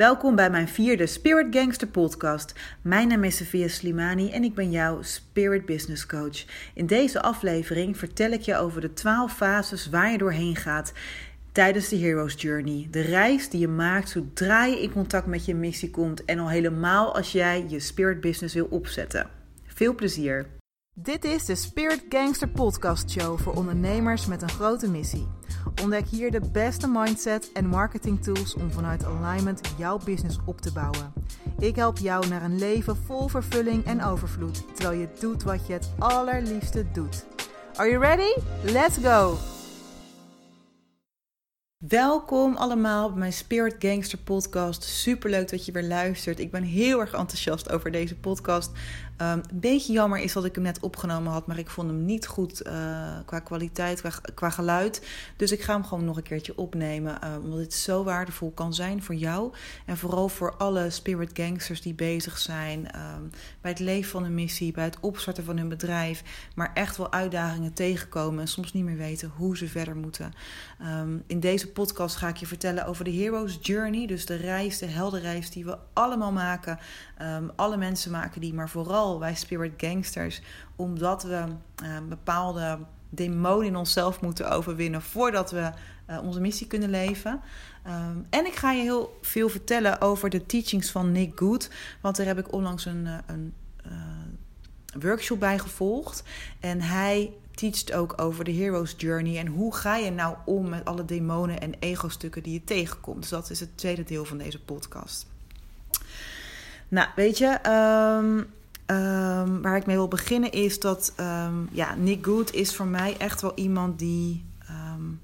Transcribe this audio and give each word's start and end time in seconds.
Welkom 0.00 0.34
bij 0.34 0.50
mijn 0.50 0.68
vierde 0.68 1.06
Spirit 1.06 1.56
Gangster 1.56 1.88
podcast. 1.88 2.54
Mijn 2.82 3.08
naam 3.08 3.24
is 3.24 3.36
Sofia 3.36 3.68
Slimani 3.68 4.30
en 4.30 4.44
ik 4.44 4.54
ben 4.54 4.70
jouw 4.70 5.02
Spirit 5.02 5.66
Business 5.66 6.06
Coach. 6.06 6.44
In 6.74 6.86
deze 6.86 7.22
aflevering 7.22 7.98
vertel 7.98 8.30
ik 8.30 8.40
je 8.40 8.56
over 8.56 8.80
de 8.80 8.92
12 8.92 9.32
fases 9.32 9.88
waar 9.88 10.10
je 10.10 10.18
doorheen 10.18 10.56
gaat 10.56 10.92
tijdens 11.52 11.88
de 11.88 11.96
Hero's 11.96 12.34
Journey. 12.42 12.88
De 12.90 13.00
reis 13.00 13.48
die 13.48 13.60
je 13.60 13.68
maakt 13.68 14.08
zodra 14.08 14.64
je 14.64 14.82
in 14.82 14.92
contact 14.92 15.26
met 15.26 15.44
je 15.44 15.54
missie 15.54 15.90
komt 15.90 16.24
en 16.24 16.38
al 16.38 16.48
helemaal 16.48 17.14
als 17.14 17.32
jij 17.32 17.64
je 17.68 17.80
Spirit 17.80 18.20
Business 18.20 18.54
wil 18.54 18.66
opzetten. 18.70 19.26
Veel 19.66 19.94
plezier! 19.94 20.59
Dit 21.02 21.24
is 21.24 21.44
de 21.44 21.54
Spirit 21.54 22.04
Gangster 22.08 22.48
Podcast 22.48 23.10
Show 23.10 23.38
voor 23.38 23.54
ondernemers 23.54 24.26
met 24.26 24.42
een 24.42 24.48
grote 24.48 24.90
missie. 24.90 25.28
Ontdek 25.82 26.06
hier 26.06 26.30
de 26.30 26.40
beste 26.52 26.88
mindset 26.88 27.52
en 27.52 27.66
marketing 27.66 28.22
tools 28.22 28.54
om 28.54 28.70
vanuit 28.70 29.04
alignment 29.04 29.60
jouw 29.78 29.98
business 29.98 30.38
op 30.44 30.60
te 30.60 30.72
bouwen. 30.72 31.12
Ik 31.58 31.76
help 31.76 31.98
jou 31.98 32.28
naar 32.28 32.42
een 32.42 32.58
leven 32.58 32.96
vol 32.96 33.28
vervulling 33.28 33.84
en 33.84 34.04
overvloed, 34.04 34.76
terwijl 34.76 35.00
je 35.00 35.08
doet 35.20 35.42
wat 35.42 35.66
je 35.66 35.72
het 35.72 35.90
allerliefste 35.98 36.86
doet. 36.92 37.24
Are 37.74 37.90
you 37.90 38.00
ready? 38.02 38.40
Let's 38.62 38.96
go! 39.02 39.38
Welkom 41.88 42.56
allemaal 42.56 43.08
bij 43.08 43.18
mijn 43.18 43.32
Spirit 43.32 43.76
Gangster 43.78 44.18
podcast. 44.18 44.82
Super 44.82 45.30
leuk 45.30 45.50
dat 45.50 45.64
je 45.64 45.72
weer 45.72 45.82
luistert. 45.82 46.38
Ik 46.38 46.50
ben 46.50 46.62
heel 46.62 47.00
erg 47.00 47.12
enthousiast 47.12 47.70
over 47.70 47.90
deze 47.90 48.16
podcast. 48.16 48.70
Um, 49.22 49.26
een 49.26 49.60
beetje 49.60 49.92
jammer 49.92 50.18
is 50.18 50.32
dat 50.32 50.44
ik 50.44 50.54
hem 50.54 50.64
net 50.64 50.80
opgenomen 50.80 51.32
had, 51.32 51.46
maar 51.46 51.58
ik 51.58 51.70
vond 51.70 51.88
hem 51.88 52.04
niet 52.04 52.26
goed 52.26 52.66
uh, 52.66 52.72
qua 53.24 53.40
kwaliteit, 53.40 54.00
qua, 54.00 54.10
qua, 54.34 54.50
geluid. 54.50 55.06
Dus 55.36 55.52
ik 55.52 55.62
ga 55.62 55.72
hem 55.72 55.84
gewoon 55.84 56.04
nog 56.04 56.16
een 56.16 56.22
keertje 56.22 56.56
opnemen, 56.56 57.18
uh, 57.24 57.42
omdat 57.42 57.58
het 57.58 57.74
zo 57.74 58.04
waardevol 58.04 58.50
kan 58.50 58.74
zijn 58.74 59.02
voor 59.02 59.14
jou. 59.14 59.52
En 59.86 59.96
vooral 59.96 60.28
voor 60.28 60.56
alle 60.56 60.90
spirit 60.90 61.30
gangsters 61.32 61.82
die 61.82 61.94
bezig 61.94 62.38
zijn 62.38 62.78
um, 62.78 63.30
bij 63.60 63.70
het 63.70 63.80
leven 63.80 64.10
van 64.10 64.24
een 64.24 64.34
missie, 64.34 64.72
bij 64.72 64.84
het 64.84 65.00
opstarten 65.00 65.44
van 65.44 65.56
hun 65.56 65.68
bedrijf. 65.68 66.22
Maar 66.54 66.70
echt 66.74 66.96
wel 66.96 67.12
uitdagingen 67.12 67.72
tegenkomen 67.72 68.40
en 68.40 68.48
soms 68.48 68.72
niet 68.72 68.84
meer 68.84 68.96
weten 68.96 69.32
hoe 69.36 69.56
ze 69.56 69.68
verder 69.68 69.96
moeten. 69.96 70.32
Um, 70.82 71.22
in 71.26 71.40
deze 71.40 71.68
podcast 71.68 72.16
ga 72.16 72.28
ik 72.28 72.36
je 72.36 72.46
vertellen 72.46 72.86
over 72.86 73.04
de 73.04 73.12
Hero's 73.12 73.58
Journey. 73.62 74.06
Dus 74.06 74.26
de 74.26 74.36
reis, 74.36 74.78
de 74.78 74.86
heldenreis 74.86 75.50
die 75.50 75.64
we 75.64 75.78
allemaal 75.92 76.32
maken. 76.32 76.78
alle 77.56 77.76
mensen 77.76 78.10
maken 78.10 78.40
die, 78.40 78.54
maar 78.54 78.68
vooral 78.68 79.09
wij 79.18 79.34
spirit 79.34 79.72
gangsters, 79.76 80.42
omdat 80.76 81.22
we 81.22 81.44
uh, 81.82 81.98
bepaalde 82.08 82.78
demonen 83.08 83.66
in 83.66 83.76
onszelf 83.76 84.20
moeten 84.20 84.50
overwinnen 84.50 85.02
voordat 85.02 85.50
we 85.50 85.70
uh, 86.10 86.22
onze 86.22 86.40
missie 86.40 86.66
kunnen 86.66 86.90
leven. 86.90 87.40
Um, 87.86 88.26
en 88.30 88.46
ik 88.46 88.54
ga 88.54 88.72
je 88.72 88.82
heel 88.82 89.18
veel 89.22 89.48
vertellen 89.48 90.00
over 90.00 90.30
de 90.30 90.46
teachings 90.46 90.90
van 90.90 91.12
Nick 91.12 91.38
Good, 91.38 91.70
want 92.00 92.16
daar 92.16 92.26
heb 92.26 92.38
ik 92.38 92.52
onlangs 92.52 92.84
een, 92.84 93.04
uh, 93.04 93.14
een 93.26 93.54
workshop 95.00 95.40
bij 95.40 95.58
gevolgd. 95.58 96.22
En 96.60 96.80
hij 96.80 97.32
teacht 97.54 97.92
ook 97.92 98.20
over 98.20 98.44
de 98.44 98.52
hero's 98.52 98.94
journey 98.96 99.38
en 99.38 99.46
hoe 99.46 99.74
ga 99.74 99.96
je 99.96 100.10
nou 100.10 100.36
om 100.44 100.68
met 100.68 100.84
alle 100.84 101.04
demonen 101.04 101.60
en 101.60 101.74
ego-stukken 101.78 102.42
die 102.42 102.52
je 102.52 102.64
tegenkomt. 102.64 103.20
Dus 103.20 103.30
dat 103.30 103.50
is 103.50 103.60
het 103.60 103.76
tweede 103.76 104.04
deel 104.04 104.24
van 104.24 104.38
deze 104.38 104.60
podcast. 104.62 105.26
Nou, 106.88 107.08
weet 107.16 107.38
je, 107.38 107.70
um, 108.18 108.52
Um, 108.90 109.62
waar 109.62 109.76
ik 109.76 109.86
mee 109.86 109.96
wil 109.96 110.08
beginnen 110.08 110.52
is 110.52 110.80
dat 110.80 111.12
um, 111.20 111.68
ja, 111.72 111.94
Nick 111.94 112.24
Good 112.24 112.52
is 112.54 112.74
voor 112.74 112.86
mij 112.86 113.16
echt 113.16 113.40
wel 113.40 113.52
iemand 113.54 113.98
die 113.98 114.44
um, 114.70 115.20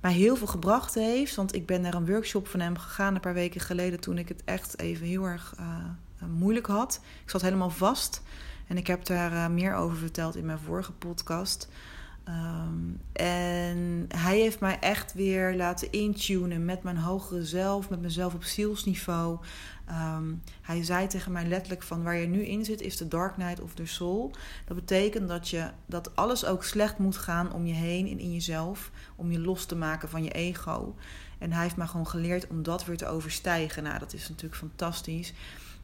mij 0.00 0.12
heel 0.12 0.36
veel 0.36 0.46
gebracht 0.46 0.94
heeft. 0.94 1.34
Want 1.34 1.54
ik 1.54 1.66
ben 1.66 1.80
naar 1.80 1.94
een 1.94 2.06
workshop 2.06 2.48
van 2.48 2.60
hem 2.60 2.78
gegaan 2.78 3.14
een 3.14 3.20
paar 3.20 3.34
weken 3.34 3.60
geleden 3.60 4.00
toen 4.00 4.18
ik 4.18 4.28
het 4.28 4.42
echt 4.44 4.78
even 4.78 5.06
heel 5.06 5.24
erg 5.24 5.54
uh, 5.60 6.28
moeilijk 6.28 6.66
had. 6.66 7.00
Ik 7.22 7.30
zat 7.30 7.42
helemaal 7.42 7.70
vast 7.70 8.22
en 8.66 8.76
ik 8.76 8.86
heb 8.86 9.04
daar 9.04 9.32
uh, 9.32 9.46
meer 9.48 9.74
over 9.74 9.96
verteld 9.96 10.36
in 10.36 10.46
mijn 10.46 10.58
vorige 10.58 10.92
podcast. 10.92 11.68
En 13.12 14.06
hij 14.08 14.38
heeft 14.38 14.60
mij 14.60 14.78
echt 14.80 15.12
weer 15.12 15.56
laten 15.56 15.92
intunen 15.92 16.64
met 16.64 16.82
mijn 16.82 16.96
hogere 16.96 17.44
zelf, 17.44 17.90
met 17.90 18.00
mezelf 18.00 18.34
op 18.34 18.44
zielsniveau. 18.44 19.38
Um, 19.90 20.42
hij 20.62 20.84
zei 20.84 21.06
tegen 21.06 21.32
mij 21.32 21.46
letterlijk 21.46 21.82
van 21.82 22.02
waar 22.02 22.16
je 22.16 22.26
nu 22.26 22.44
in 22.44 22.64
zit 22.64 22.80
is 22.80 22.96
de 22.96 23.08
dark 23.08 23.36
night 23.36 23.60
of 23.60 23.74
the 23.74 23.86
soul. 23.86 24.30
Dat 24.66 24.76
betekent 24.76 25.28
dat, 25.28 25.48
je, 25.48 25.70
dat 25.86 26.16
alles 26.16 26.44
ook 26.44 26.64
slecht 26.64 26.98
moet 26.98 27.16
gaan 27.16 27.52
om 27.52 27.66
je 27.66 27.74
heen 27.74 28.08
en 28.08 28.18
in 28.18 28.32
jezelf. 28.32 28.90
Om 29.16 29.30
je 29.30 29.40
los 29.40 29.64
te 29.64 29.76
maken 29.76 30.08
van 30.08 30.24
je 30.24 30.30
ego. 30.30 30.94
En 31.38 31.52
hij 31.52 31.62
heeft 31.62 31.76
mij 31.76 31.86
gewoon 31.86 32.08
geleerd 32.08 32.46
om 32.46 32.62
dat 32.62 32.84
weer 32.84 32.96
te 32.96 33.06
overstijgen. 33.06 33.82
Nou, 33.82 33.98
dat 33.98 34.12
is 34.12 34.28
natuurlijk 34.28 34.56
fantastisch. 34.56 35.32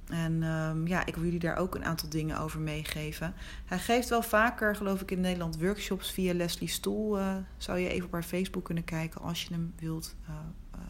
En 0.08 0.42
um, 0.42 0.86
ja, 0.86 1.06
ik 1.06 1.14
wil 1.14 1.24
jullie 1.24 1.38
daar 1.38 1.56
ook 1.56 1.74
een 1.74 1.84
aantal 1.84 2.08
dingen 2.08 2.38
over 2.38 2.60
meegeven. 2.60 3.34
Hij 3.64 3.78
geeft 3.78 4.08
wel 4.08 4.22
vaker, 4.22 4.76
geloof 4.76 5.00
ik, 5.00 5.10
in 5.10 5.20
Nederland 5.20 5.60
workshops 5.60 6.10
via 6.10 6.34
Leslie 6.34 6.68
Stoel. 6.68 7.18
Uh, 7.18 7.36
zou 7.56 7.78
je 7.78 7.88
even 7.88 8.06
op 8.06 8.12
haar 8.12 8.22
Facebook 8.22 8.64
kunnen 8.64 8.84
kijken 8.84 9.20
als 9.20 9.42
je 9.42 9.54
hem 9.54 9.72
wilt. 9.78 10.14
Uh, 10.22 10.34
uh, 10.74 10.80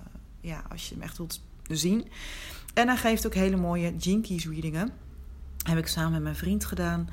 ja, 0.40 0.62
als 0.68 0.88
je 0.88 0.94
hem 0.94 1.02
echt 1.02 1.16
wilt 1.16 1.40
zien. 1.68 2.08
En 2.78 2.88
hij 2.88 2.96
geeft 2.96 3.26
ook 3.26 3.34
hele 3.34 3.56
mooie 3.56 3.96
Jinkies 3.96 4.46
readingen. 4.46 4.90
Heb 5.62 5.78
ik 5.78 5.86
samen 5.86 6.12
met 6.12 6.22
mijn 6.22 6.36
vriend 6.36 6.64
gedaan. 6.64 7.08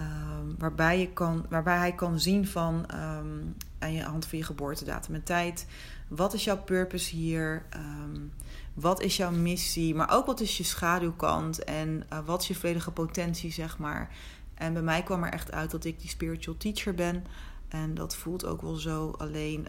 Um, 0.00 0.54
waarbij, 0.58 1.00
je 1.00 1.12
kan, 1.12 1.46
waarbij 1.48 1.76
hij 1.76 1.94
kan 1.94 2.20
zien 2.20 2.46
van 2.46 2.74
um, 2.74 3.54
aan 3.78 3.92
je 3.92 4.02
hand 4.02 4.26
van 4.26 4.38
je 4.38 4.44
geboortedatum 4.44 5.14
en 5.14 5.22
tijd. 5.22 5.66
Wat 6.08 6.34
is 6.34 6.44
jouw 6.44 6.62
purpose 6.62 7.16
hier? 7.16 7.66
Um, 7.76 8.32
wat 8.74 9.00
is 9.00 9.16
jouw 9.16 9.30
missie? 9.30 9.94
Maar 9.94 10.10
ook 10.10 10.26
wat 10.26 10.40
is 10.40 10.56
je 10.56 10.64
schaduwkant? 10.64 11.64
En 11.64 12.04
uh, 12.12 12.18
wat 12.24 12.40
is 12.40 12.48
je 12.48 12.54
volledige 12.54 12.90
potentie, 12.90 13.52
zeg 13.52 13.78
maar? 13.78 14.10
En 14.54 14.72
bij 14.72 14.82
mij 14.82 15.02
kwam 15.02 15.22
er 15.22 15.32
echt 15.32 15.52
uit 15.52 15.70
dat 15.70 15.84
ik 15.84 16.00
die 16.00 16.10
spiritual 16.10 16.56
teacher 16.56 16.94
ben. 16.94 17.24
En 17.68 17.94
dat 17.94 18.16
voelt 18.16 18.44
ook 18.44 18.62
wel 18.62 18.76
zo. 18.76 19.10
Alleen 19.10 19.66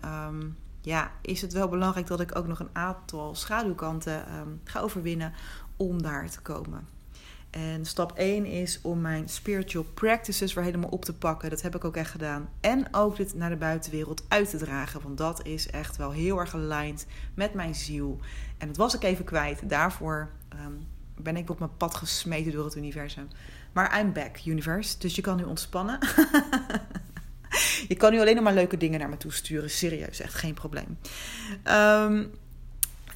ja, 0.86 1.12
is 1.22 1.42
het 1.42 1.54
wel 1.54 1.68
belangrijk 1.68 2.08
dat 2.08 2.20
ik 2.20 2.36
ook 2.36 2.48
nog 2.48 2.60
een 2.60 2.70
aantal 2.74 3.36
schaduwkanten 3.36 4.26
um, 4.40 4.62
ga 4.64 4.80
overwinnen 4.80 5.34
om 5.78 6.02
daar 6.02 6.30
te 6.30 6.42
komen. 6.42 6.88
En 7.50 7.86
stap 7.86 8.12
1 8.12 8.46
is 8.46 8.80
om 8.82 9.02
mijn 9.02 9.30
spiritual 9.30 9.84
practices 9.94 10.54
weer 10.54 10.64
helemaal 10.64 10.90
op 10.90 11.06
te 11.06 11.14
pakken. 11.14 11.50
Dat 11.50 11.62
heb 11.62 11.76
ik 11.76 11.86
ook 11.86 11.96
echt 11.96 12.12
gedaan. 12.12 12.50
En 12.62 12.88
ook 12.92 13.16
dit 13.16 13.36
naar 13.36 13.50
de 13.50 13.56
buitenwereld 13.56 14.24
uit 14.28 14.50
te 14.50 14.58
dragen. 14.58 15.02
Want 15.02 15.18
dat 15.18 15.46
is 15.46 15.70
echt 15.70 15.98
wel 15.98 16.12
heel 16.12 16.40
erg 16.40 16.56
aligned 16.56 17.08
met 17.34 17.54
mijn 17.54 17.76
ziel. 17.76 18.20
En 18.58 18.68
dat 18.68 18.78
was 18.78 18.96
ik 18.96 19.04
even 19.04 19.26
kwijt. 19.26 19.70
Daarvoor 19.70 20.30
um, 20.66 20.88
ben 21.18 21.38
ik 21.38 21.50
op 21.50 21.60
mijn 21.60 21.78
pad 21.78 21.96
gesmeten 21.96 22.52
door 22.52 22.66
het 22.66 22.76
universum. 22.76 23.28
Maar 23.74 24.00
I'm 24.00 24.14
back, 24.14 24.46
universe. 24.46 24.98
Dus 24.98 25.16
je 25.16 25.22
kan 25.22 25.38
nu 25.38 25.44
ontspannen. 25.44 26.00
je 27.88 27.96
kan 27.96 28.12
nu 28.12 28.20
alleen 28.20 28.36
nog 28.36 28.44
maar 28.44 28.54
leuke 28.54 28.78
dingen 28.78 29.00
naar 29.00 29.10
me 29.10 29.18
toe 29.18 29.34
sturen. 29.34 29.70
Serieus, 29.70 30.20
echt 30.20 30.34
geen 30.34 30.54
probleem. 30.54 30.98
Um, 31.64 32.32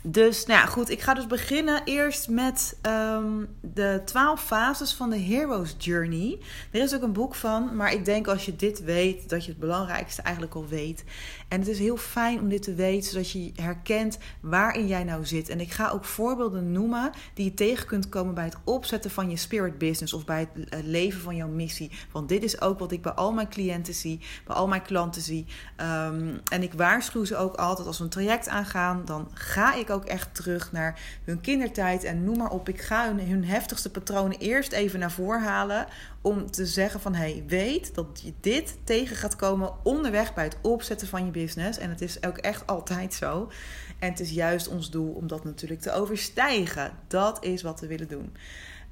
dus 0.01 0.45
nou 0.45 0.67
goed. 0.67 0.89
Ik 0.89 1.01
ga 1.01 1.13
dus 1.13 1.27
beginnen 1.27 1.81
eerst 1.85 2.29
met 2.29 2.77
um, 2.81 3.47
de 3.61 4.01
twaalf 4.05 4.43
fases 4.43 4.93
van 4.93 5.09
de 5.09 5.17
Hero's 5.17 5.75
Journey. 5.77 6.39
Er 6.71 6.81
is 6.81 6.95
ook 6.95 7.01
een 7.01 7.13
boek 7.13 7.35
van, 7.35 7.75
maar 7.75 7.93
ik 7.93 8.05
denk 8.05 8.27
als 8.27 8.45
je 8.45 8.55
dit 8.55 8.83
weet, 8.83 9.29
dat 9.29 9.45
je 9.45 9.51
het 9.51 9.59
belangrijkste 9.59 10.21
eigenlijk 10.21 10.55
al 10.55 10.67
weet. 10.67 11.03
En 11.47 11.59
het 11.59 11.67
is 11.67 11.79
heel 11.79 11.97
fijn 11.97 12.39
om 12.39 12.49
dit 12.49 12.61
te 12.61 12.73
weten, 12.73 13.11
zodat 13.11 13.31
je 13.31 13.51
herkent 13.55 14.17
waarin 14.39 14.87
jij 14.87 15.03
nou 15.03 15.25
zit. 15.25 15.49
En 15.49 15.59
ik 15.59 15.71
ga 15.71 15.89
ook 15.89 16.05
voorbeelden 16.05 16.71
noemen 16.71 17.11
die 17.33 17.45
je 17.45 17.53
tegen 17.53 17.87
kunt 17.87 18.09
komen 18.09 18.33
bij 18.33 18.43
het 18.43 18.57
opzetten 18.63 19.11
van 19.11 19.29
je 19.29 19.37
spirit 19.37 19.77
business 19.77 20.13
of 20.13 20.25
bij 20.25 20.49
het 20.69 20.85
leven 20.85 21.21
van 21.21 21.35
jouw 21.35 21.47
missie. 21.47 21.91
Want 22.11 22.29
dit 22.29 22.43
is 22.43 22.61
ook 22.61 22.79
wat 22.79 22.91
ik 22.91 23.01
bij 23.01 23.11
al 23.11 23.31
mijn 23.31 23.49
cliënten 23.49 23.93
zie, 23.93 24.19
bij 24.45 24.55
al 24.55 24.67
mijn 24.67 24.81
klanten 24.81 25.21
zie. 25.21 25.45
Um, 25.77 26.39
en 26.51 26.63
ik 26.63 26.73
waarschuw 26.73 27.25
ze 27.25 27.37
ook 27.37 27.55
altijd 27.55 27.87
als 27.87 27.97
we 27.97 28.03
een 28.03 28.09
traject 28.09 28.47
aangaan, 28.47 29.01
dan 29.05 29.27
ga 29.33 29.75
ik 29.75 29.88
ook 29.91 30.05
echt 30.05 30.35
terug 30.35 30.71
naar 30.71 30.99
hun 31.23 31.41
kindertijd 31.41 32.03
en 32.03 32.23
noem 32.23 32.37
maar 32.37 32.51
op. 32.51 32.69
Ik 32.69 32.81
ga 32.81 33.07
hun, 33.07 33.27
hun 33.27 33.45
heftigste 33.45 33.91
patronen 33.91 34.37
eerst 34.37 34.71
even 34.71 34.99
naar 34.99 35.11
voren 35.11 35.41
halen 35.41 35.85
om 36.21 36.51
te 36.51 36.65
zeggen 36.65 36.99
van 36.99 37.15
hey, 37.15 37.43
weet 37.47 37.95
dat 37.95 38.21
je 38.23 38.33
dit 38.39 38.77
tegen 38.83 39.15
gaat 39.15 39.35
komen 39.35 39.73
onderweg 39.83 40.33
bij 40.33 40.43
het 40.43 40.57
opzetten 40.61 41.07
van 41.07 41.25
je 41.25 41.31
business. 41.31 41.79
En 41.79 41.89
het 41.89 42.01
is 42.01 42.23
ook 42.23 42.37
echt 42.37 42.67
altijd 42.67 43.13
zo. 43.13 43.51
En 43.99 44.09
het 44.09 44.19
is 44.19 44.31
juist 44.31 44.67
ons 44.67 44.89
doel 44.89 45.13
om 45.13 45.27
dat 45.27 45.43
natuurlijk 45.43 45.81
te 45.81 45.91
overstijgen. 45.91 46.91
Dat 47.07 47.43
is 47.43 47.61
wat 47.61 47.79
we 47.79 47.87
willen 47.87 48.07
doen. 48.07 48.35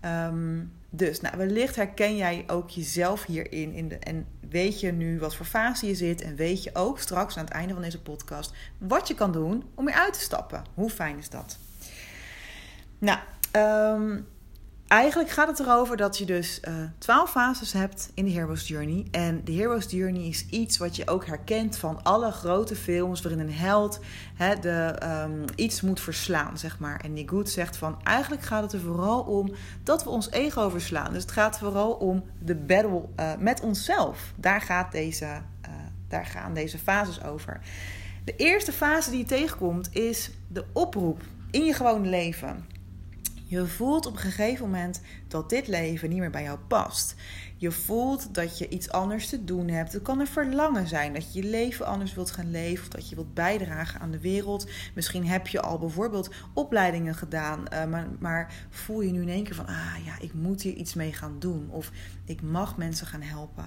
Um, 0.06 0.72
dus 0.90 1.22
nou, 1.22 1.38
wellicht 1.38 1.76
herken 1.76 2.16
jij 2.16 2.44
ook 2.48 2.70
jezelf 2.70 3.26
hierin. 3.26 3.74
In 3.74 3.88
de, 3.88 3.96
en 3.96 4.28
weet 4.50 4.80
je 4.80 4.92
nu 4.92 5.20
wat 5.20 5.36
voor 5.36 5.46
fase 5.46 5.88
je 5.88 5.96
zit. 5.96 6.22
En 6.22 6.36
weet 6.36 6.64
je 6.64 6.70
ook 6.74 7.00
straks 7.00 7.38
aan 7.38 7.46
het 7.46 7.54
einde 7.54 7.74
van 7.74 7.84
deze 7.84 8.02
podcast 8.02 8.54
wat 8.78 9.08
je 9.08 9.14
kan 9.14 9.32
doen 9.32 9.64
om 9.76 9.86
weer 9.86 9.96
uit 9.96 10.14
te 10.14 10.20
stappen. 10.20 10.64
Hoe 10.74 10.90
fijn 10.90 11.18
is 11.18 11.30
dat? 11.30 11.58
Nou, 12.98 13.20
um, 13.52 14.28
eigenlijk 14.88 15.30
gaat 15.30 15.48
het 15.48 15.60
erover 15.60 15.98
dat 15.98 16.18
je 16.18 16.26
dus 16.26 16.60
uh, 16.68 16.84
eh, 16.84 16.90
12 16.98 17.32
fases 17.32 17.74
hebt 17.74 18.12
in 18.14 18.26
de 18.26 18.32
Hero's 18.32 18.68
Journey. 18.68 19.06
En 19.12 19.42
de 19.44 19.52
Hero's 19.52 19.86
Journey 19.92 20.28
is 20.28 20.46
iets 20.50 20.78
wat 20.78 20.96
je 20.96 21.08
ook 21.08 21.26
herkent 21.26 21.78
van 21.78 22.04
alle 22.04 22.32
grote 22.32 22.76
films 22.76 23.22
waarin 23.22 23.40
een 23.40 23.54
held 23.54 24.00
hè, 24.36 24.60
de, 24.60 24.96
um, 25.04 25.44
iets 25.56 25.82
moet 25.82 26.00
verslaan, 26.00 26.58
zeg 26.58 26.80
maar. 26.80 27.00
En 27.00 27.14
Nick 27.14 27.30
Good 27.30 27.50
zegt 27.50 27.78
van 27.78 28.04
eigenlijk 28.04 28.44
gaat 28.44 28.62
het 28.62 28.74
er 28.74 28.80
vooral 28.80 29.22
om 29.22 29.54
dat 29.84 30.04
we 30.04 30.10
ons 30.10 30.32
ego 30.32 30.70
verslaan. 30.70 31.14
Dus 31.14 31.22
het 31.22 31.32
gaat 31.32 31.58
vooral 31.58 31.92
om 31.92 32.24
de 32.40 32.56
battle 32.56 33.06
uh, 33.20 33.32
met 33.40 33.62
onszelf. 33.62 34.34
Daar, 34.36 34.62
gaat 34.62 34.92
deze, 34.92 35.26
uh, 35.26 35.72
daar 36.08 36.26
gaan 36.26 36.54
deze 36.54 36.78
fases 36.78 37.24
over. 37.24 37.60
De 38.24 38.36
eerste 38.36 38.72
fase 38.72 39.10
die 39.10 39.20
je 39.20 39.26
tegenkomt 39.26 39.90
is 39.92 40.32
de 40.48 40.66
oproep 40.74 41.22
in 41.52 41.66
je 41.66 41.74
gewone 41.74 42.08
leven. 42.10 42.77
Je 43.50 43.68
voelt 43.68 44.06
op 44.06 44.14
een 44.14 44.20
gegeven 44.20 44.66
moment 44.66 45.02
dat 45.28 45.50
dit 45.50 45.68
leven 45.68 46.10
niet 46.10 46.20
meer 46.20 46.30
bij 46.30 46.44
jou 46.44 46.60
past. 46.60 47.16
Je 47.56 47.72
voelt 47.72 48.34
dat 48.34 48.58
je 48.58 48.70
iets 48.70 48.90
anders 48.92 49.30
te 49.30 49.44
doen 49.44 49.68
hebt. 49.68 49.94
Het 49.94 50.02
kan 50.02 50.20
een 50.20 50.28
verlangen 50.28 50.88
zijn 50.88 51.14
dat 51.14 51.34
je 51.34 51.42
je 51.42 51.50
leven 51.50 51.86
anders 51.86 52.14
wilt 52.14 52.32
gaan 52.32 52.52
leven. 52.52 52.84
Of 52.84 52.90
dat 52.90 53.10
je 53.10 53.16
wilt 53.16 53.34
bijdragen 53.34 54.00
aan 54.00 54.12
de 54.12 54.20
wereld. 54.20 54.70
Misschien 54.96 55.28
heb 55.28 55.48
je 55.48 55.62
al 55.62 55.78
bijvoorbeeld 55.78 56.34
opleidingen 56.54 57.16
gedaan. 57.16 57.66
Uh, 57.74 57.86
maar, 57.86 58.08
maar, 58.20 58.54
voel 58.70 59.02
je 59.02 59.12
nu 59.12 59.22
in 59.22 59.30
één 59.30 59.44
keer 59.44 59.56
van: 59.56 59.68
ah 59.68 59.96
ja, 60.06 60.14
ik 60.20 60.34
moet 60.34 60.62
hier 60.62 60.74
iets 60.74 60.94
mee 60.94 61.14
gaan 61.14 61.36
doen. 61.40 61.70
Of 61.70 61.92
ik 62.26 62.42
mag 62.42 62.78
mensen 62.78 63.08
gaan 63.08 63.22
helpen. 63.22 63.66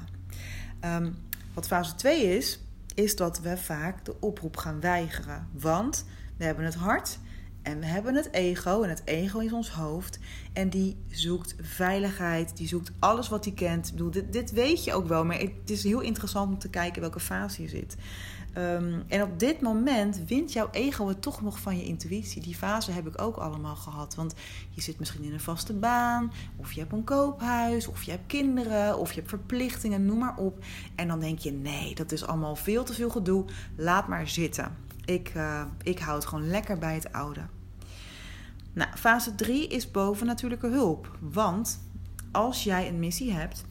Um, 0.84 1.16
wat 1.54 1.66
fase 1.66 1.94
2 1.94 2.36
is, 2.36 2.60
is 2.94 3.16
dat 3.16 3.40
we 3.40 3.56
vaak 3.56 4.04
de 4.04 4.20
oproep 4.20 4.56
gaan 4.56 4.80
weigeren. 4.80 5.48
Want 5.52 6.04
we 6.36 6.44
hebben 6.44 6.64
het 6.64 6.74
hart 6.74 7.18
en 7.62 7.80
we 7.80 7.86
hebben 7.86 8.14
het 8.14 8.32
ego, 8.32 8.82
en 8.82 8.88
het 8.88 9.02
ego 9.04 9.38
is 9.38 9.52
ons 9.52 9.70
hoofd. 9.70 10.18
En 10.52 10.70
die 10.70 10.96
zoekt 11.08 11.54
veiligheid, 11.60 12.56
die 12.56 12.68
zoekt 12.68 12.92
alles 12.98 13.28
wat 13.28 13.44
hij 13.44 13.54
kent. 13.54 13.86
Ik 13.86 13.92
bedoel, 13.92 14.10
dit, 14.10 14.32
dit 14.32 14.50
weet 14.50 14.84
je 14.84 14.94
ook 14.94 15.08
wel, 15.08 15.24
maar 15.24 15.38
het 15.38 15.70
is 15.70 15.82
heel 15.82 16.00
interessant 16.00 16.52
om 16.52 16.58
te 16.58 16.70
kijken 16.70 17.00
welke 17.00 17.20
fase 17.20 17.62
je 17.62 17.68
zit. 17.68 17.96
Um, 18.56 19.02
en 19.08 19.22
op 19.22 19.38
dit 19.38 19.60
moment 19.60 20.20
wint 20.26 20.52
jouw 20.52 20.68
ego 20.70 21.08
het 21.08 21.22
toch 21.22 21.42
nog 21.42 21.58
van 21.58 21.76
je 21.76 21.84
intuïtie. 21.84 22.42
Die 22.42 22.54
fase 22.54 22.90
heb 22.90 23.06
ik 23.06 23.20
ook 23.20 23.36
allemaal 23.36 23.76
gehad. 23.76 24.14
Want 24.14 24.34
je 24.70 24.80
zit 24.80 24.98
misschien 24.98 25.24
in 25.24 25.32
een 25.32 25.40
vaste 25.40 25.72
baan, 25.72 26.32
of 26.56 26.72
je 26.72 26.80
hebt 26.80 26.92
een 26.92 27.04
koophuis, 27.04 27.86
of 27.86 28.02
je 28.02 28.10
hebt 28.10 28.26
kinderen, 28.26 28.98
of 28.98 29.08
je 29.08 29.16
hebt 29.16 29.28
verplichtingen, 29.28 30.06
noem 30.06 30.18
maar 30.18 30.36
op. 30.36 30.64
En 30.94 31.08
dan 31.08 31.20
denk 31.20 31.38
je: 31.38 31.52
nee, 31.52 31.94
dat 31.94 32.12
is 32.12 32.26
allemaal 32.26 32.56
veel 32.56 32.84
te 32.84 32.94
veel 32.94 33.10
gedoe, 33.10 33.44
laat 33.76 34.08
maar 34.08 34.28
zitten. 34.28 34.76
Ik, 35.10 35.34
uh, 35.34 35.62
ik 35.82 35.98
hou 35.98 36.16
het 36.16 36.26
gewoon 36.26 36.48
lekker 36.48 36.78
bij 36.78 36.94
het 36.94 37.12
oude. 37.12 37.40
Nou, 38.72 38.96
fase 38.96 39.34
3 39.34 39.68
is 39.68 39.90
bovennatuurlijke 39.90 40.66
hulp. 40.66 41.16
Want 41.20 41.80
als 42.32 42.64
jij 42.64 42.88
een 42.88 42.98
missie 42.98 43.32
hebt, 43.32 43.64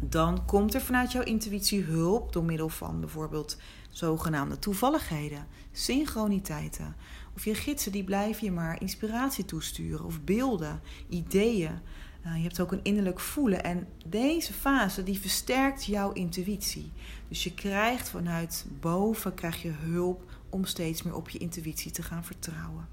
dan 0.00 0.44
komt 0.44 0.74
er 0.74 0.80
vanuit 0.80 1.12
jouw 1.12 1.22
intuïtie 1.22 1.82
hulp 1.82 2.32
door 2.32 2.44
middel 2.44 2.68
van 2.68 3.00
bijvoorbeeld 3.00 3.56
zogenaamde 3.90 4.58
toevalligheden, 4.58 5.46
synchroniteiten. 5.72 6.96
Of 7.34 7.44
je 7.44 7.54
gidsen 7.54 7.92
die 7.92 8.04
blijven 8.04 8.44
je 8.44 8.52
maar 8.52 8.80
inspiratie 8.80 9.44
toesturen 9.44 10.04
of 10.04 10.22
beelden, 10.22 10.80
ideeën. 11.08 11.80
Uh, 12.26 12.36
je 12.36 12.42
hebt 12.42 12.60
ook 12.60 12.72
een 12.72 12.82
innerlijk 12.84 13.20
voelen 13.20 13.64
en 13.64 13.86
deze 14.06 14.52
fase 14.52 15.02
die 15.02 15.20
versterkt 15.20 15.84
jouw 15.84 16.12
intuïtie. 16.12 16.92
Dus 17.28 17.44
je 17.44 17.54
krijgt 17.54 18.08
vanuit 18.08 18.66
boven 18.80 19.34
krijg 19.34 19.62
je 19.62 19.70
hulp 19.70 20.35
om 20.50 20.64
steeds 20.64 21.02
meer 21.02 21.14
op 21.14 21.28
je 21.28 21.38
intuïtie 21.38 21.90
te 21.90 22.02
gaan 22.02 22.24
vertrouwen. 22.24 22.88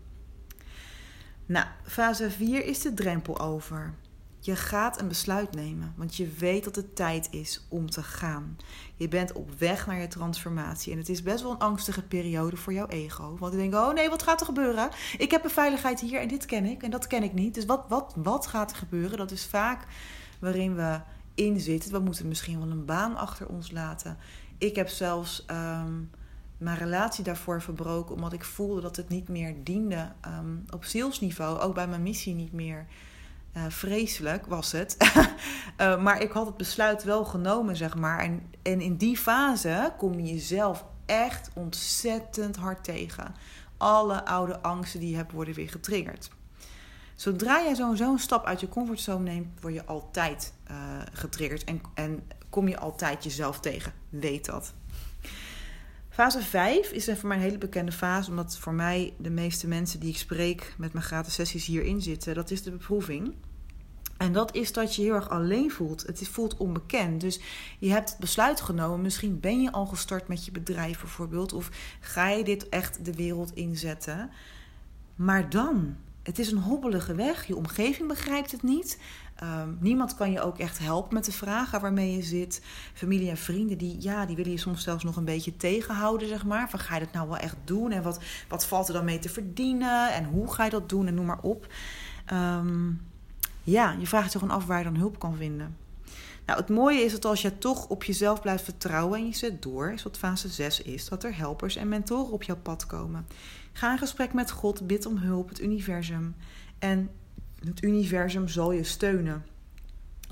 Nou, 1.46 1.66
fase 1.84 2.32
4 2.32 2.66
is 2.66 2.82
de 2.82 2.94
drempel 2.94 3.40
over. 3.40 3.94
Je 4.40 4.56
gaat 4.56 5.02
een 5.02 5.08
besluit 5.08 5.56
nemen, 5.56 5.94
want 5.98 6.16
je 6.16 6.28
weet 6.28 6.64
dat 6.64 6.76
het 6.76 6.96
tijd 6.96 7.28
is 7.32 7.66
om 7.70 7.90
te 7.90 8.04
gaan. 8.04 8.58
Je 8.96 9.08
bent 9.08 9.32
op 9.32 9.52
weg 9.52 9.88
naar 9.88 10.00
je 10.00 10.08
transformatie. 10.08 10.92
En 10.92 10.98
het 10.98 11.10
is 11.10 11.24
best 11.24 11.42
wel 11.42 11.52
een 11.52 11.58
angstige 11.58 12.02
periode 12.04 12.58
voor 12.58 12.74
jouw 12.74 12.88
ego. 12.88 13.38
Want 13.38 13.54
je 13.54 13.60
denkt, 13.60 13.76
oh 13.76 13.94
nee, 13.94 14.10
wat 14.10 14.24
gaat 14.24 14.40
er 14.40 14.46
gebeuren? 14.46 14.90
Ik 15.18 15.32
heb 15.32 15.44
een 15.44 15.50
veiligheid 15.50 16.00
hier 16.00 16.20
en 16.20 16.28
dit 16.28 16.46
ken 16.46 16.66
ik 16.66 16.84
en 16.84 16.92
dat 16.92 17.08
ken 17.08 17.24
ik 17.24 17.34
niet. 17.34 17.54
Dus 17.54 17.66
wat, 17.66 17.86
wat, 17.90 18.14
wat 18.16 18.48
gaat 18.48 18.72
er 18.72 18.78
gebeuren? 18.78 19.18
Dat 19.18 19.32
is 19.32 19.46
vaak 19.46 19.86
waarin 20.40 20.76
we 20.76 21.02
in 21.36 21.60
zitten. 21.60 21.92
We 21.92 22.00
moeten 22.00 22.28
misschien 22.28 22.60
wel 22.60 22.72
een 22.72 22.86
baan 22.86 23.16
achter 23.16 23.48
ons 23.48 23.72
laten. 23.72 24.18
Ik 24.58 24.76
heb 24.76 24.88
zelfs... 24.88 25.46
Um, 25.52 26.10
mijn 26.63 26.77
relatie 26.77 27.24
daarvoor 27.24 27.62
verbroken. 27.62 28.15
Omdat 28.15 28.33
ik 28.33 28.44
voelde 28.44 28.81
dat 28.81 28.95
het 28.95 29.10
niet 29.10 29.27
meer 29.27 29.56
diende 29.63 30.12
um, 30.25 30.65
op 30.69 30.86
zielsniveau. 30.86 31.60
Ook 31.60 31.74
bij 31.74 31.88
mijn 31.88 32.04
missie 32.04 32.33
niet 32.33 32.54
meer. 32.54 32.86
Uh, 33.57 33.63
vreselijk 33.68 34.45
was 34.45 34.71
het. 34.71 34.98
uh, 35.77 36.01
maar 36.06 36.21
ik 36.21 36.31
had 36.31 36.45
het 36.45 36.57
besluit 36.57 37.04
wel 37.04 37.25
genomen, 37.25 37.75
zeg 37.75 37.95
maar. 37.95 38.19
En, 38.19 38.50
en 38.62 38.81
in 38.81 38.95
die 38.95 39.18
fase 39.18 39.94
kom 39.98 40.19
je 40.19 40.33
jezelf 40.33 40.86
echt 41.06 41.50
ontzettend 41.54 42.56
hard 42.56 42.83
tegen. 42.83 43.36
Alle 43.77 44.25
oude 44.25 44.62
angsten 44.62 45.00
die 45.00 45.10
je 45.10 45.15
hebt 45.15 45.31
worden 45.31 45.54
weer 45.54 45.69
getriggerd. 45.69 46.30
Zodra 47.15 47.62
jij 47.63 47.75
zo'n 47.75 48.01
een 48.01 48.19
stap 48.19 48.45
uit 48.45 48.60
je 48.60 48.69
comfortzone 48.69 49.24
neemt, 49.24 49.62
word 49.62 49.74
je 49.74 49.86
altijd 49.86 50.54
uh, 50.71 50.77
getriggerd. 51.13 51.63
En, 51.63 51.81
en 51.94 52.24
kom 52.50 52.68
je 52.68 52.80
altijd 52.80 53.24
jezelf 53.24 53.60
tegen. 53.60 53.94
Weet 54.10 54.45
dat. 54.45 54.74
Fase 56.13 56.42
5 56.42 56.92
is 56.92 57.10
voor 57.13 57.27
mij 57.27 57.38
een 57.38 57.44
hele 57.44 57.57
bekende 57.57 57.92
fase, 57.92 58.30
omdat 58.30 58.57
voor 58.57 58.74
mij 58.74 59.13
de 59.18 59.30
meeste 59.30 59.68
mensen 59.68 60.00
die 60.00 60.10
ik 60.10 60.18
spreek 60.18 60.75
met 60.77 60.94
mijn 60.94 61.06
gratis 61.06 61.33
sessies 61.33 61.65
hierin 61.65 62.01
zitten. 62.01 62.36
Dat 62.36 62.51
is 62.51 62.63
de 62.63 62.71
beproeving. 62.71 63.33
En 64.18 64.33
dat 64.33 64.56
is 64.56 64.74
dat 64.74 64.95
je 64.95 65.01
heel 65.01 65.13
erg 65.13 65.30
alleen 65.30 65.71
voelt. 65.71 66.01
Het 66.01 66.27
voelt 66.27 66.57
onbekend. 66.57 67.21
Dus 67.21 67.39
je 67.80 67.92
hebt 67.92 68.10
het 68.10 68.19
besluit 68.19 68.62
genomen. 68.62 69.01
Misschien 69.01 69.39
ben 69.39 69.62
je 69.62 69.71
al 69.71 69.86
gestart 69.86 70.27
met 70.27 70.45
je 70.45 70.51
bedrijf 70.51 71.00
bijvoorbeeld. 71.00 71.54
Of 71.54 71.69
ga 72.00 72.30
je 72.30 72.44
dit 72.44 72.69
echt 72.69 73.06
de 73.06 73.13
wereld 73.13 73.54
inzetten. 73.54 74.30
Maar 75.15 75.50
dan, 75.50 75.95
het 76.24 76.39
is 76.39 76.51
een 76.51 76.62
hobbelige 76.62 77.15
weg. 77.15 77.48
Je 77.48 77.56
omgeving 77.56 78.07
begrijpt 78.07 78.51
het 78.51 78.63
niet. 78.63 79.00
Ehm, 79.44 79.69
niemand 79.80 80.16
kan 80.16 80.31
je 80.31 80.42
ook 80.42 80.57
echt 80.57 80.80
helpen 80.80 81.13
met 81.13 81.25
de 81.25 81.31
vragen 81.31 81.81
waarmee 81.81 82.16
je 82.16 82.22
zit. 82.22 82.62
Familie 82.94 83.30
en 83.30 83.38
vrienden, 83.38 83.78
die, 83.78 83.95
ja, 84.00 84.25
die 84.25 84.36
willen 84.36 84.51
je 84.51 84.57
soms 84.57 84.84
zelfs 84.84 85.04
nog 85.04 85.16
een 85.16 85.25
beetje 85.25 85.57
tegenhouden, 85.57 86.28
zeg 86.28 86.45
maar. 86.45 86.69
Van 86.69 86.80
ga 86.80 86.94
je 86.94 87.00
dat 87.00 87.13
nou 87.13 87.28
wel 87.28 87.38
echt 87.38 87.56
doen? 87.63 87.92
En 87.92 88.04
wat, 88.04 88.19
wat 88.48 88.66
valt 88.66 88.88
er 88.88 88.94
dan 88.94 89.06
mee 89.06 89.19
te 89.19 89.30
verdienen? 89.30 90.13
En 90.13 90.25
hoe 90.25 90.54
ga 90.54 90.63
je 90.63 90.69
dat 90.69 90.90
doen? 90.90 91.07
En 91.07 91.13
noem 91.13 91.25
maar 91.25 91.42
op. 91.42 91.68
Ehm, 92.25 92.92
ja, 93.63 93.95
je 94.00 94.07
vraagt 94.07 94.34
je 94.34 94.40
gewoon 94.40 94.56
af 94.56 94.66
waar 94.66 94.78
je 94.78 94.84
dan 94.84 94.95
hulp 94.95 95.19
kan 95.19 95.36
vinden. 95.36 95.78
Nou, 96.46 96.60
het 96.60 96.69
mooie 96.69 97.01
is 97.01 97.12
dat 97.12 97.25
als 97.25 97.42
je 97.42 97.57
toch 97.57 97.88
op 97.88 98.04
jezelf 98.04 98.42
blijft 98.42 98.63
vertrouwen 98.63 99.19
en 99.19 99.25
je 99.25 99.36
zet 99.36 99.62
door, 99.62 99.92
is 99.92 100.04
wat 100.04 100.18
fase 100.18 100.50
6 100.50 100.81
is, 100.81 101.07
dat 101.10 101.24
er 101.24 101.38
helpers 101.38 101.75
en 101.75 101.88
mentoren 101.88 102.31
op 102.31 102.44
jouw 102.44 102.57
pad 102.62 102.86
komen. 102.86 103.28
Ga 103.74 103.92
in 103.92 103.98
gesprek 103.98 104.34
met 104.34 104.51
God, 104.51 104.88
bid 104.88 105.06
om 105.06 105.18
hulp, 105.18 105.50
het 105.50 105.62
universum. 105.62 106.36
En 106.80 107.10
het 107.65 107.83
universum 107.83 108.48
zal 108.48 108.71
je 108.71 108.84
steunen. 108.84 109.46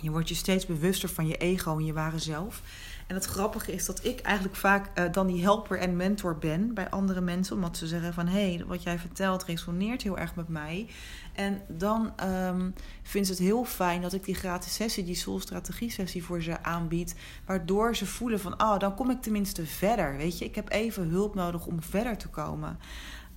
Je 0.01 0.11
wordt 0.11 0.29
je 0.29 0.35
steeds 0.35 0.65
bewuster 0.65 1.09
van 1.09 1.27
je 1.27 1.37
ego 1.37 1.77
en 1.77 1.85
je 1.85 1.93
ware 1.93 2.19
zelf. 2.19 2.61
En 3.07 3.15
het 3.15 3.25
grappige 3.25 3.71
is 3.71 3.85
dat 3.85 4.05
ik 4.05 4.19
eigenlijk 4.19 4.55
vaak 4.55 4.99
uh, 4.99 5.11
dan 5.11 5.27
die 5.27 5.41
helper 5.41 5.79
en 5.79 5.95
mentor 5.95 6.37
ben 6.37 6.73
bij 6.73 6.89
andere 6.89 7.21
mensen. 7.21 7.55
Omdat 7.55 7.77
ze 7.77 7.87
zeggen 7.87 8.13
van, 8.13 8.27
hé, 8.27 8.53
hey, 8.53 8.65
wat 8.65 8.83
jij 8.83 8.99
vertelt 8.99 9.43
resoneert 9.43 10.01
heel 10.01 10.17
erg 10.17 10.35
met 10.35 10.47
mij. 10.47 10.87
En 11.33 11.61
dan 11.67 12.13
um, 12.23 12.73
vindt 13.03 13.27
ze 13.27 13.33
het 13.33 13.41
heel 13.43 13.65
fijn 13.65 14.01
dat 14.01 14.13
ik 14.13 14.23
die 14.23 14.35
gratis 14.35 14.73
sessie, 14.73 15.03
die 15.03 15.15
Soul 15.15 15.39
Strategie 15.39 15.91
sessie 15.91 16.23
voor 16.23 16.41
ze 16.41 16.63
aanbied. 16.63 17.15
Waardoor 17.45 17.95
ze 17.95 18.05
voelen 18.05 18.39
van, 18.39 18.61
oh, 18.61 18.79
dan 18.79 18.95
kom 18.95 19.09
ik 19.09 19.21
tenminste 19.21 19.65
verder. 19.65 20.17
Weet 20.17 20.37
je, 20.37 20.45
ik 20.45 20.55
heb 20.55 20.71
even 20.71 21.09
hulp 21.09 21.35
nodig 21.35 21.65
om 21.65 21.81
verder 21.81 22.17
te 22.17 22.27
komen. 22.27 22.79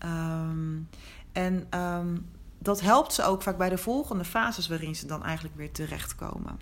Um, 0.05 0.89
en 1.33 1.67
um, 1.81 2.27
dat 2.65 2.81
helpt 2.81 3.13
ze 3.13 3.25
ook 3.25 3.43
vaak 3.43 3.57
bij 3.57 3.69
de 3.69 3.79
volgende 3.79 4.25
fases 4.25 4.69
waarin 4.69 4.97
ze 4.97 5.07
dan 5.07 5.25
eigenlijk 5.25 5.57
weer 5.57 5.73
terechtkomen. 5.73 6.59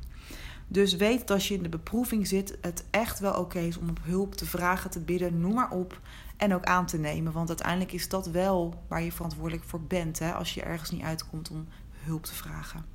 Dus 0.68 0.96
weet 0.96 1.18
dat 1.18 1.30
als 1.30 1.48
je 1.48 1.54
in 1.54 1.62
de 1.62 1.68
beproeving 1.68 2.26
zit, 2.26 2.58
het 2.60 2.84
echt 2.90 3.18
wel 3.18 3.34
oké 3.34 3.58
is 3.58 3.78
om 3.78 3.88
op 3.88 3.98
hulp 4.02 4.34
te 4.34 4.46
vragen, 4.46 4.90
te 4.90 5.00
bidden, 5.00 5.40
noem 5.40 5.54
maar 5.54 5.70
op. 5.70 6.00
En 6.36 6.54
ook 6.54 6.64
aan 6.64 6.86
te 6.86 6.98
nemen. 6.98 7.32
Want 7.32 7.48
uiteindelijk 7.48 7.92
is 7.92 8.08
dat 8.08 8.26
wel 8.26 8.82
waar 8.88 9.02
je 9.02 9.12
verantwoordelijk 9.12 9.64
voor 9.64 9.80
bent. 9.80 10.18
Hè, 10.18 10.32
als 10.32 10.54
je 10.54 10.62
ergens 10.62 10.90
niet 10.90 11.02
uitkomt 11.02 11.50
om 11.50 11.66
hulp 11.92 12.24
te 12.24 12.34
vragen. 12.34 12.91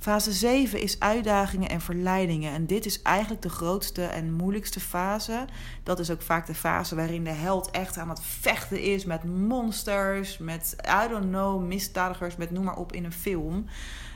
Fase 0.00 0.32
7 0.32 0.80
is 0.80 1.00
uitdagingen 1.00 1.68
en 1.68 1.80
verleidingen. 1.80 2.52
En 2.52 2.66
dit 2.66 2.86
is 2.86 3.02
eigenlijk 3.02 3.42
de 3.42 3.48
grootste 3.48 4.04
en 4.04 4.32
moeilijkste 4.32 4.80
fase. 4.80 5.44
Dat 5.82 5.98
is 5.98 6.10
ook 6.10 6.22
vaak 6.22 6.46
de 6.46 6.54
fase 6.54 6.94
waarin 6.94 7.24
de 7.24 7.30
held 7.30 7.70
echt 7.70 7.98
aan 7.98 8.08
het 8.08 8.22
vechten 8.22 8.82
is 8.82 9.04
met 9.04 9.24
monsters, 9.24 10.38
met, 10.38 10.76
I 11.04 11.08
don't 11.08 11.28
know, 11.28 11.66
misdadigers, 11.66 12.36
met 12.36 12.50
noem 12.50 12.64
maar 12.64 12.76
op 12.76 12.92
in 12.92 13.04
een 13.04 13.12
film. 13.12 13.66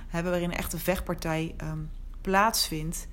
Hebben 0.08 0.30
waarin 0.32 0.50
een 0.50 0.56
echte 0.56 0.78
vechtpartij 0.78 1.54
um, 1.62 1.90
plaatsvindt. 2.20 3.08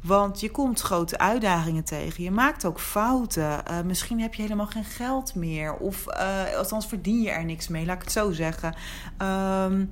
Want 0.00 0.40
je 0.40 0.50
komt 0.50 0.80
grote 0.80 1.18
uitdagingen 1.18 1.84
tegen. 1.84 2.24
Je 2.24 2.30
maakt 2.30 2.64
ook 2.64 2.80
fouten. 2.80 3.62
Uh, 3.70 3.80
misschien 3.80 4.20
heb 4.20 4.34
je 4.34 4.42
helemaal 4.42 4.66
geen 4.66 4.84
geld 4.84 5.34
meer. 5.34 5.74
Of 5.74 6.06
uh, 6.08 6.56
althans 6.56 6.86
verdien 6.86 7.22
je 7.22 7.30
er 7.30 7.44
niks 7.44 7.68
mee, 7.68 7.86
laat 7.86 7.96
ik 7.96 8.02
het 8.02 8.12
zo 8.12 8.32
zeggen. 8.32 8.74
Um, 9.22 9.90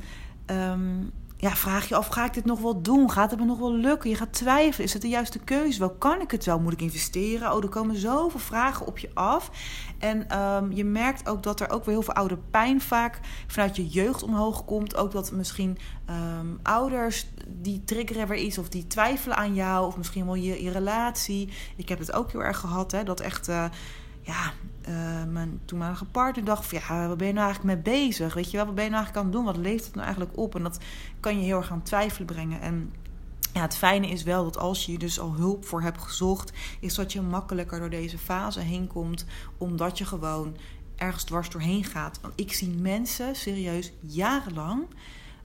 ja, 1.44 1.56
vraag 1.56 1.88
je 1.88 1.94
af, 1.94 2.06
ga 2.06 2.24
ik 2.24 2.34
dit 2.34 2.44
nog 2.44 2.60
wel 2.60 2.82
doen? 2.82 3.10
Gaat 3.10 3.30
het 3.30 3.40
me 3.40 3.46
nog 3.46 3.58
wel 3.58 3.74
lukken? 3.74 4.10
Je 4.10 4.16
gaat 4.16 4.32
twijfelen, 4.32 4.86
is 4.86 4.92
het 4.92 5.02
de 5.02 5.08
juiste 5.08 5.38
keuze? 5.38 5.78
Wel, 5.78 5.90
kan 5.90 6.20
ik 6.20 6.30
het 6.30 6.44
wel? 6.44 6.60
Moet 6.60 6.72
ik 6.72 6.80
investeren? 6.80 7.52
Oh, 7.52 7.62
er 7.62 7.68
komen 7.68 7.96
zoveel 7.96 8.40
vragen 8.40 8.86
op 8.86 8.98
je 8.98 9.10
af. 9.14 9.50
En 9.98 10.28
ehm, 10.28 10.72
je 10.72 10.84
merkt 10.84 11.28
ook 11.28 11.42
dat 11.42 11.60
er 11.60 11.70
ook 11.70 11.84
weer 11.84 11.94
heel 11.94 12.02
veel 12.02 12.14
oude 12.14 12.38
pijn 12.50 12.80
vaak 12.80 13.20
vanuit 13.46 13.76
je 13.76 13.86
jeugd 13.86 14.22
omhoog 14.22 14.64
komt. 14.64 14.96
Ook 14.96 15.12
dat 15.12 15.32
misschien 15.32 15.78
ehm, 16.06 16.46
ouders 16.62 17.26
die 17.48 17.84
triggeren 17.84 18.28
weer 18.28 18.38
iets 18.38 18.58
of 18.58 18.68
die 18.68 18.86
twijfelen 18.86 19.36
aan 19.36 19.54
jou. 19.54 19.86
Of 19.86 19.96
misschien 19.96 20.24
wel 20.24 20.34
je, 20.34 20.62
je 20.62 20.70
relatie. 20.70 21.52
Ik 21.76 21.88
heb 21.88 21.98
het 21.98 22.12
ook 22.12 22.32
heel 22.32 22.42
erg 22.42 22.58
gehad, 22.58 22.92
hè, 22.92 23.04
dat 23.04 23.20
echt... 23.20 23.48
Uh, 23.48 23.64
ja, 24.24 24.52
uh, 24.88 25.32
mijn 25.32 25.60
toenmalige 25.64 26.04
partner 26.04 26.44
dacht 26.44 26.66
van 26.66 26.78
ja, 26.78 27.08
wat 27.08 27.16
ben 27.16 27.26
je 27.26 27.32
nou 27.32 27.46
eigenlijk 27.46 27.74
mee 27.74 27.96
bezig? 27.98 28.34
Weet 28.34 28.50
je 28.50 28.56
wel, 28.56 28.66
wat 28.66 28.74
ben 28.74 28.84
je 28.84 28.90
nou 28.90 29.02
eigenlijk 29.04 29.26
aan 29.26 29.32
het 29.32 29.44
doen? 29.44 29.54
Wat 29.54 29.70
leeft 29.70 29.84
het 29.84 29.94
nou 29.94 30.06
eigenlijk 30.06 30.38
op? 30.38 30.54
En 30.54 30.62
dat 30.62 30.78
kan 31.20 31.38
je 31.38 31.44
heel 31.44 31.56
erg 31.56 31.70
aan 31.70 31.82
twijfelen 31.82 32.26
brengen. 32.26 32.60
En 32.60 32.92
ja, 33.52 33.60
het 33.60 33.76
fijne 33.76 34.08
is 34.08 34.22
wel 34.22 34.44
dat 34.44 34.58
als 34.58 34.86
je 34.86 34.92
je 34.92 34.98
dus 34.98 35.20
al 35.20 35.34
hulp 35.34 35.64
voor 35.64 35.82
hebt 35.82 36.02
gezocht, 36.02 36.52
is 36.80 36.94
dat 36.94 37.12
je 37.12 37.20
makkelijker 37.20 37.78
door 37.78 37.90
deze 37.90 38.18
fase 38.18 38.60
heen 38.60 38.86
komt, 38.86 39.24
omdat 39.58 39.98
je 39.98 40.04
gewoon 40.04 40.56
ergens 40.96 41.24
dwars 41.24 41.50
doorheen 41.50 41.84
gaat. 41.84 42.18
Want 42.20 42.40
ik 42.40 42.52
zie 42.52 42.68
mensen 42.68 43.36
serieus 43.36 43.92
jarenlang 44.00 44.86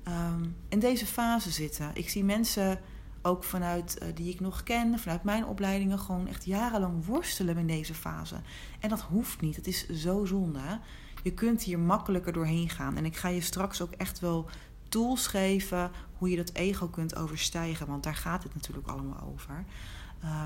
um, 0.07 0.55
in 0.69 0.79
deze 0.79 1.05
fase 1.05 1.51
zitten. 1.51 1.91
Ik 1.93 2.09
zie 2.09 2.23
mensen 2.23 2.79
ook 3.21 3.43
vanuit 3.43 3.97
uh, 4.01 4.07
die 4.15 4.33
ik 4.33 4.39
nog 4.39 4.63
ken, 4.63 4.99
vanuit 4.99 5.23
mijn 5.23 5.45
opleidingen, 5.45 5.99
gewoon 5.99 6.27
echt 6.27 6.45
jarenlang 6.45 7.05
worstelen 7.05 7.57
in 7.57 7.67
deze 7.67 7.93
fase. 7.93 8.35
En 8.79 8.89
dat 8.89 9.01
hoeft 9.01 9.41
niet. 9.41 9.55
Het 9.55 9.67
is 9.67 9.89
zo 9.89 10.25
zonde. 10.25 10.79
Je 11.23 11.33
kunt 11.33 11.63
hier 11.63 11.79
makkelijker 11.79 12.33
doorheen 12.33 12.69
gaan. 12.69 12.97
En 12.97 13.05
ik 13.05 13.15
ga 13.15 13.27
je 13.27 13.41
straks 13.41 13.81
ook 13.81 13.91
echt 13.91 14.19
wel 14.19 14.49
tools 14.89 15.27
geven 15.27 15.91
hoe 16.17 16.29
je 16.29 16.35
dat 16.35 16.53
ego 16.53 16.87
kunt 16.87 17.15
overstijgen. 17.15 17.87
Want 17.87 18.03
daar 18.03 18.15
gaat 18.15 18.43
het 18.43 18.53
natuurlijk 18.53 18.87
allemaal 18.87 19.27
over. 19.33 19.65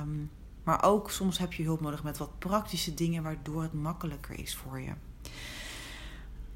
Um, 0.01 0.31
maar 0.63 0.83
ook 0.83 1.11
soms 1.11 1.37
heb 1.37 1.53
je 1.53 1.63
hulp 1.63 1.81
nodig 1.81 2.03
met 2.03 2.17
wat 2.17 2.39
praktische 2.39 2.93
dingen 2.93 3.23
waardoor 3.23 3.61
het 3.61 3.73
makkelijker 3.73 4.39
is 4.39 4.55
voor 4.55 4.79
je. 4.79 4.91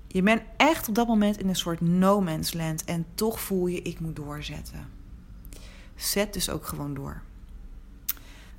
Je 0.08 0.22
bent 0.22 0.42
echt 0.58 0.88
op 0.88 0.96
dat 0.96 1.08
moment 1.08 1.38
in 1.38 1.48
een 1.48 1.56
soort 1.56 1.82
no 1.82 2.22
man's 2.22 2.54
land 2.54 2.84
en 2.84 3.06
toch 3.16 3.40
voel 3.40 3.68
je 3.68 3.82
ik 3.82 4.00
moet 4.00 4.16
doorzetten. 4.16 4.97
Zet 5.98 6.34
dus 6.34 6.50
ook 6.50 6.66
gewoon 6.66 6.94
door. 6.94 7.22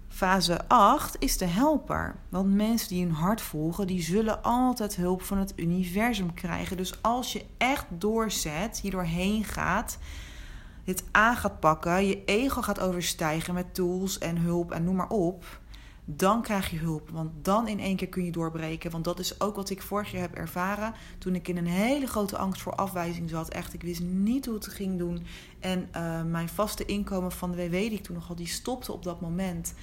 Fase 0.08 0.68
8 0.68 1.16
is 1.18 1.36
de 1.36 1.44
helper. 1.44 2.16
Want 2.28 2.54
mensen 2.54 2.88
die 2.88 3.04
hun 3.04 3.14
hart 3.14 3.40
volgen, 3.40 3.86
die 3.86 4.02
zullen 4.02 4.42
altijd 4.42 4.96
hulp 4.96 5.22
van 5.22 5.38
het 5.38 5.52
universum 5.56 6.34
krijgen. 6.34 6.76
Dus 6.76 7.02
als 7.02 7.32
je 7.32 7.44
echt 7.58 7.86
doorzet, 7.88 8.80
hier 8.80 8.90
doorheen 8.90 9.44
gaat, 9.44 9.98
dit 10.84 11.04
aan 11.10 11.36
gaat 11.36 11.60
pakken, 11.60 12.06
je 12.06 12.24
ego 12.24 12.62
gaat 12.62 12.80
overstijgen 12.80 13.54
met 13.54 13.74
tools 13.74 14.18
en 14.18 14.36
hulp 14.36 14.72
en 14.72 14.84
noem 14.84 14.96
maar 14.96 15.08
op, 15.08 15.44
dan 16.10 16.42
krijg 16.42 16.70
je 16.70 16.78
hulp. 16.78 17.10
Want 17.10 17.30
dan 17.42 17.68
in 17.68 17.80
één 17.80 17.96
keer 17.96 18.08
kun 18.08 18.24
je 18.24 18.32
doorbreken. 18.32 18.90
Want 18.90 19.04
dat 19.04 19.18
is 19.18 19.40
ook 19.40 19.56
wat 19.56 19.70
ik 19.70 19.82
vorig 19.82 20.10
jaar 20.10 20.20
heb 20.20 20.34
ervaren. 20.34 20.94
Toen 21.18 21.34
ik 21.34 21.48
in 21.48 21.56
een 21.56 21.66
hele 21.66 22.06
grote 22.06 22.36
angst 22.36 22.62
voor 22.62 22.74
afwijzing 22.74 23.30
zat. 23.30 23.48
Echt, 23.48 23.74
ik 23.74 23.82
wist 23.82 24.00
niet 24.00 24.46
hoe 24.46 24.54
het 24.54 24.66
ging 24.66 24.98
doen. 24.98 25.26
En 25.60 25.88
uh, 25.96 26.22
mijn 26.22 26.48
vaste 26.48 26.84
inkomen 26.84 27.32
van 27.32 27.50
de 27.50 27.56
WW, 27.56 27.72
die 27.72 27.90
ik 27.90 28.02
toen 28.02 28.14
nog 28.14 28.26
had, 28.26 28.36
die 28.36 28.46
stopte 28.46 28.92
op 28.92 29.02
dat 29.02 29.20
moment. 29.20 29.74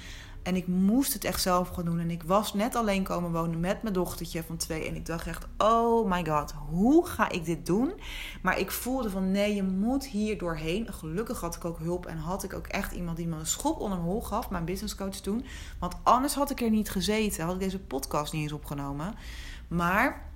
En 0.46 0.56
ik 0.56 0.68
moest 0.68 1.14
het 1.14 1.24
echt 1.24 1.42
zelf 1.42 1.70
gaan 1.70 1.86
doen. 1.86 2.00
En 2.00 2.10
ik 2.10 2.24
was 2.24 2.54
net 2.54 2.76
alleen 2.76 3.04
komen 3.04 3.32
wonen 3.32 3.60
met 3.60 3.82
mijn 3.82 3.94
dochtertje 3.94 4.44
van 4.44 4.58
twee. 4.58 4.88
En 4.88 4.96
ik 4.96 5.06
dacht 5.06 5.28
echt, 5.28 5.48
oh 5.58 6.10
my 6.10 6.26
god, 6.26 6.54
hoe 6.70 7.08
ga 7.08 7.30
ik 7.30 7.46
dit 7.46 7.66
doen? 7.66 7.94
Maar 8.42 8.60
ik 8.60 8.72
voelde 8.72 9.10
van, 9.10 9.32
nee, 9.32 9.56
je 9.56 9.64
moet 9.64 10.06
hier 10.06 10.38
doorheen. 10.38 10.94
Gelukkig 10.94 11.40
had 11.42 11.56
ik 11.56 11.66
ook 11.66 11.80
hulp 11.80 12.06
en 12.06 12.18
had 12.18 12.44
ik 12.44 12.54
ook 12.54 12.68
echt 12.68 12.92
iemand 12.92 13.18
die 13.18 13.28
me 13.28 13.36
een 13.36 13.46
schop 13.46 13.80
onder 13.80 13.98
mijn 13.98 14.10
hol 14.10 14.22
gaf. 14.22 14.50
Mijn 14.50 14.66
businesscoach 14.66 15.16
toen. 15.16 15.46
Want 15.80 15.96
anders 16.04 16.34
had 16.34 16.52
ik 16.52 16.62
er 16.62 16.70
niet 16.70 16.90
gezeten. 16.90 17.44
Had 17.46 17.54
ik 17.54 17.60
deze 17.60 17.80
podcast 17.80 18.34
niet 18.34 18.42
eens 18.42 18.52
opgenomen. 18.52 19.16
Maar 19.68 20.30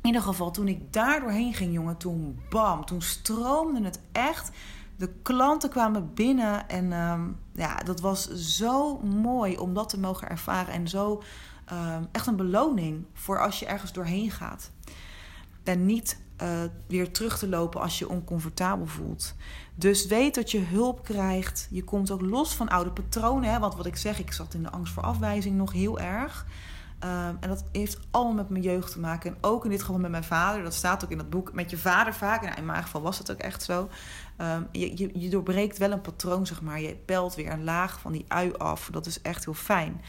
in 0.00 0.06
ieder 0.06 0.22
geval, 0.22 0.50
toen 0.50 0.68
ik 0.68 0.92
daar 0.92 1.20
doorheen 1.20 1.54
ging, 1.54 1.72
jongen, 1.72 1.96
toen 1.96 2.40
bam, 2.48 2.84
toen 2.84 3.02
stroomde 3.02 3.84
het 3.84 4.00
echt 4.12 4.50
de 4.96 5.12
klanten 5.22 5.70
kwamen 5.70 6.14
binnen 6.14 6.68
en 6.68 6.92
ehm, 6.92 7.28
ja, 7.52 7.76
dat 7.76 8.00
was 8.00 8.30
zo 8.30 8.98
mooi 8.98 9.56
om 9.56 9.74
dat 9.74 9.88
te 9.88 9.98
mogen 9.98 10.28
ervaren. 10.28 10.74
En 10.74 10.88
zo 10.88 11.22
ehm, 11.64 12.04
echt 12.12 12.26
een 12.26 12.36
beloning 12.36 13.04
voor 13.12 13.40
als 13.40 13.58
je 13.58 13.66
ergens 13.66 13.92
doorheen 13.92 14.30
gaat. 14.30 14.70
En 15.64 15.86
niet 15.86 16.18
uh, 16.42 16.48
weer 16.86 17.12
terug 17.12 17.38
te 17.38 17.48
lopen 17.48 17.80
als 17.80 17.98
je 17.98 18.08
oncomfortabel 18.08 18.86
voelt. 18.86 19.34
Dus 19.74 20.06
weet 20.06 20.34
dat 20.34 20.50
je 20.50 20.58
hulp 20.58 21.04
krijgt. 21.04 21.68
Je 21.70 21.84
komt 21.84 22.10
ook 22.10 22.20
los 22.20 22.54
van 22.54 22.68
oude 22.68 22.90
patronen. 22.90 23.50
Hè? 23.50 23.58
Want 23.58 23.76
wat 23.76 23.86
ik 23.86 23.96
zeg, 23.96 24.18
ik 24.18 24.32
zat 24.32 24.54
in 24.54 24.62
de 24.62 24.70
angst 24.70 24.92
voor 24.92 25.02
afwijzing 25.02 25.56
nog 25.56 25.72
heel 25.72 25.98
erg. 25.98 26.46
Um, 27.04 27.36
en 27.40 27.48
dat 27.48 27.64
heeft 27.72 27.98
allemaal 28.10 28.34
met 28.34 28.48
mijn 28.48 28.62
jeugd 28.62 28.92
te 28.92 29.00
maken. 29.00 29.30
En 29.30 29.38
ook 29.40 29.64
in 29.64 29.70
dit 29.70 29.80
geval 29.80 29.98
met 29.98 30.10
mijn 30.10 30.24
vader. 30.24 30.62
Dat 30.62 30.74
staat 30.74 31.04
ook 31.04 31.10
in 31.10 31.16
dat 31.16 31.30
boek. 31.30 31.52
Met 31.52 31.70
je 31.70 31.78
vader 31.78 32.14
vaak. 32.14 32.42
En 32.42 32.56
in 32.56 32.66
mijn 32.66 32.82
geval 32.82 33.02
was 33.02 33.18
dat 33.18 33.30
ook 33.30 33.38
echt 33.38 33.62
zo. 33.62 33.88
Um, 34.38 34.68
je, 34.72 34.98
je, 34.98 35.10
je, 35.20 35.28
doorbreekt 35.28 35.78
wel 35.78 35.92
een 35.92 36.00
patroon, 36.00 36.46
zeg 36.46 36.62
maar. 36.62 36.80
Je 36.80 36.96
pelt 37.04 37.34
weer 37.34 37.52
een 37.52 37.64
laag 37.64 38.00
van 38.00 38.12
die 38.12 38.24
ui 38.28 38.52
af. 38.52 38.88
Dat 38.92 39.06
is 39.06 39.22
echt 39.22 39.44
heel 39.44 39.54
fijn. 39.54 40.00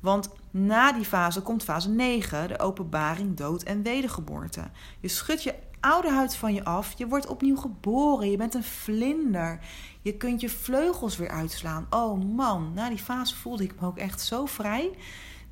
Want 0.00 0.28
na 0.50 0.92
die 0.92 1.04
fase 1.04 1.40
komt 1.40 1.62
fase 1.62 1.88
9. 1.88 2.48
De 2.48 2.58
openbaring, 2.58 3.36
dood 3.36 3.62
en 3.62 3.82
wedergeboorte. 3.82 4.62
Je 5.00 5.08
schudt 5.08 5.42
je 5.42 5.54
oude 5.80 6.10
huid 6.10 6.36
van 6.36 6.54
je 6.54 6.64
af. 6.64 6.94
Je 6.96 7.06
wordt 7.06 7.26
opnieuw 7.26 7.56
geboren. 7.56 8.30
Je 8.30 8.36
bent 8.36 8.54
een 8.54 8.64
vlinder. 8.64 9.58
Je 10.02 10.16
kunt 10.16 10.40
je 10.40 10.48
vleugels 10.48 11.16
weer 11.16 11.30
uitslaan. 11.30 11.86
Oh 11.90 12.24
man, 12.34 12.72
na 12.74 12.88
die 12.88 12.98
fase 12.98 13.36
voelde 13.36 13.64
ik 13.64 13.80
me 13.80 13.86
ook 13.86 13.98
echt 13.98 14.20
zo 14.20 14.46
vrij. 14.46 14.90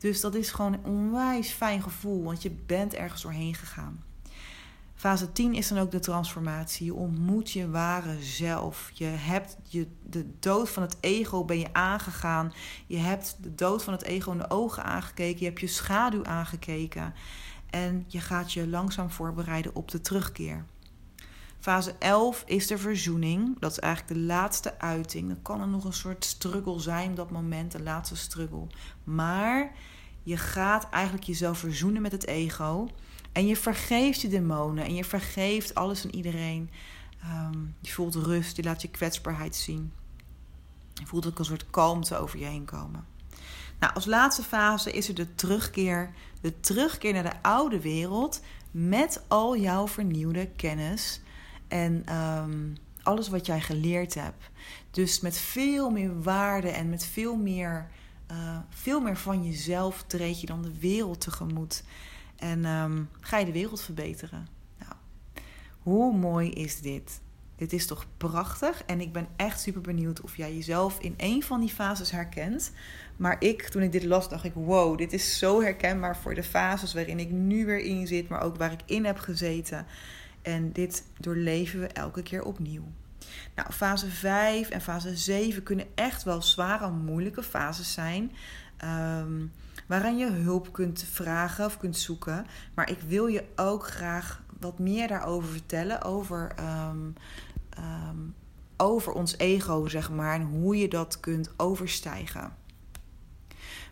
Dus 0.03 0.21
dat 0.21 0.35
is 0.35 0.51
gewoon 0.51 0.73
een 0.73 0.85
onwijs 0.85 1.51
fijn 1.51 1.83
gevoel, 1.83 2.23
want 2.23 2.43
je 2.43 2.51
bent 2.51 2.95
ergens 2.95 3.23
doorheen 3.23 3.55
gegaan. 3.55 4.05
Fase 4.95 5.33
10 5.33 5.55
is 5.55 5.69
dan 5.69 5.79
ook 5.79 5.91
de 5.91 5.99
transformatie. 5.99 6.87
Je 6.87 6.95
ontmoet 6.95 7.51
je 7.51 7.71
ware 7.71 8.23
zelf. 8.23 8.91
Je 8.95 9.05
hebt 9.05 9.57
je, 9.69 9.87
de 10.03 10.27
dood 10.39 10.71
van 10.71 10.83
het 10.83 10.97
ego 11.01 11.45
ben 11.45 11.59
je 11.59 11.73
aangegaan. 11.73 12.53
Je 12.87 12.97
hebt 12.97 13.37
de 13.41 13.55
dood 13.55 13.85
van 13.85 13.93
het 13.93 14.03
ego 14.03 14.33
in 14.33 14.39
de 14.39 14.51
ogen 14.51 14.85
aangekeken. 14.85 15.41
Je 15.41 15.47
hebt 15.47 15.61
je 15.61 15.67
schaduw 15.67 16.25
aangekeken. 16.25 17.15
En 17.71 18.05
je 18.07 18.21
gaat 18.21 18.53
je 18.53 18.69
langzaam 18.69 19.11
voorbereiden 19.11 19.75
op 19.75 19.91
de 19.91 20.01
terugkeer. 20.01 20.65
Fase 21.63 21.95
11 21.99 22.43
is 22.47 22.67
de 22.67 22.79
verzoening. 22.79 23.59
Dat 23.59 23.71
is 23.71 23.79
eigenlijk 23.79 24.15
de 24.15 24.27
laatste 24.27 24.79
uiting. 24.79 25.29
Dan 25.29 25.43
kan 25.43 25.61
er 25.61 25.69
nog 25.69 25.85
een 25.85 25.93
soort 25.93 26.25
struggle 26.25 26.81
zijn 26.81 27.15
dat 27.15 27.31
moment, 27.31 27.73
de 27.73 27.83
laatste 27.83 28.17
struggle. 28.17 28.67
Maar 29.05 29.73
je 30.23 30.37
gaat 30.37 30.89
eigenlijk 30.91 31.25
jezelf 31.25 31.59
verzoenen 31.59 32.03
met 32.03 32.13
het 32.13 32.27
ego. 32.27 32.89
En 33.33 33.47
je 33.47 33.57
vergeeft 33.57 34.21
je 34.21 34.29
demonen 34.29 34.85
en 34.85 34.95
je 34.95 35.05
vergeeft 35.05 35.75
alles 35.75 36.05
en 36.05 36.15
iedereen. 36.15 36.71
Ehm, 37.21 37.59
je 37.81 37.93
voelt 37.93 38.15
rust, 38.15 38.57
je 38.57 38.63
laat 38.63 38.83
je 38.83 38.89
kwetsbaarheid 38.89 39.57
zien. 39.57 39.93
Je 40.95 41.07
voelt 41.07 41.27
ook 41.27 41.39
een 41.39 41.45
soort 41.45 41.71
kalmte 41.71 42.17
over 42.17 42.39
je 42.39 42.45
heen 42.45 42.65
komen. 42.65 43.05
Nou, 43.79 43.95
als 43.95 44.05
laatste 44.05 44.43
fase 44.43 44.93
is 44.93 45.09
er 45.09 45.15
de 45.15 45.35
terugkeer. 45.35 46.11
De 46.41 46.61
terugkeer 46.61 47.13
naar 47.13 47.23
de 47.23 47.43
oude 47.43 47.81
wereld 47.81 48.41
met 48.71 49.25
al 49.29 49.57
jouw 49.57 49.89
vernieuwde 49.89 50.47
kennis 50.47 51.21
en 51.73 52.03
ehm, 52.05 52.75
alles 53.03 53.29
wat 53.29 53.47
jij 53.47 53.61
geleerd 53.61 54.15
hebt. 54.15 54.51
Dus 54.91 55.21
met 55.21 55.39
veel 55.39 55.91
meer 55.91 56.23
waarde 56.23 56.69
en 56.69 56.89
met 56.89 57.05
veel 57.05 57.37
meer 57.37 57.91
uh, 58.31 58.59
veel 58.69 59.01
meer 59.01 59.17
van 59.17 59.45
jezelf 59.45 60.05
treed 60.07 60.41
je 60.41 60.47
dan 60.47 60.63
de 60.63 60.79
wereld 60.79 61.21
tegemoet. 61.21 61.85
En 62.37 62.65
um, 62.65 63.09
ga 63.21 63.39
je 63.39 63.45
de 63.45 63.53
wereld 63.53 63.83
verbeteren. 63.83 64.47
Nou, 64.79 64.93
hoe 65.79 66.17
mooi 66.17 66.51
is 66.51 66.81
dit? 66.81 67.21
Dit 67.57 67.73
is 67.73 67.87
toch 67.87 68.07
prachtig? 68.17 68.83
En 68.85 69.01
ik 69.01 69.13
ben 69.13 69.27
echt 69.37 69.61
super 69.61 69.81
benieuwd 69.81 70.21
of 70.21 70.37
jij 70.37 70.55
jezelf 70.55 70.99
in 71.01 71.15
een 71.17 71.43
van 71.43 71.61
die 71.61 71.69
fases 71.69 72.11
herkent. 72.11 72.73
Maar 73.17 73.37
ik, 73.39 73.63
toen 73.63 73.83
ik 73.83 73.93
dit 73.93 74.05
las, 74.05 74.29
dacht 74.29 74.45
ik: 74.45 74.55
wow, 74.55 74.99
dit 74.99 75.13
is 75.13 75.39
zo 75.39 75.63
herkenbaar 75.63 76.17
voor 76.17 76.35
de 76.35 76.43
fases 76.43 76.95
waarin 76.95 77.19
ik 77.19 77.31
nu 77.31 77.67
weer 77.67 77.81
in 77.81 78.07
zit, 78.07 78.29
maar 78.29 78.43
ook 78.43 78.57
waar 78.57 78.73
ik 78.73 78.83
in 78.87 79.05
heb 79.05 79.19
gezeten. 79.19 79.87
En 80.43 80.73
dit 80.73 81.05
doorleven 81.19 81.81
we 81.81 81.87
elke 81.87 82.23
keer 82.23 82.45
opnieuw. 82.45 82.85
Nou, 83.55 83.73
fase 83.73 84.11
5 84.11 84.69
en 84.69 84.81
fase 84.81 85.17
7 85.17 85.63
kunnen 85.63 85.87
echt 85.95 86.23
wel 86.23 86.43
zware, 86.43 86.91
moeilijke 86.91 87.43
fases 87.43 87.93
zijn. 87.93 88.33
Um, 88.85 89.53
waaraan 89.87 90.19
je 90.19 90.31
hulp 90.31 90.73
kunt 90.73 91.05
vragen 91.11 91.65
of 91.65 91.79
kunt 91.79 91.97
zoeken. 91.97 92.47
Maar 92.75 92.91
ik 92.91 93.01
wil 93.01 93.27
je 93.27 93.45
ook 93.57 93.87
graag 93.87 94.43
wat 94.61 94.79
meer 94.79 95.09
daarover 95.09 95.49
vertellen. 95.49 96.03
Over, 96.03 96.53
um, 96.89 97.15
um, 97.79 98.35
over 98.77 99.13
ons 99.13 99.39
ego, 99.39 99.89
zeg 99.89 100.11
maar. 100.11 100.35
En 100.35 100.43
hoe 100.43 100.77
je 100.77 100.89
dat 100.89 101.21
kunt 101.21 101.51
overstijgen. 101.57 102.53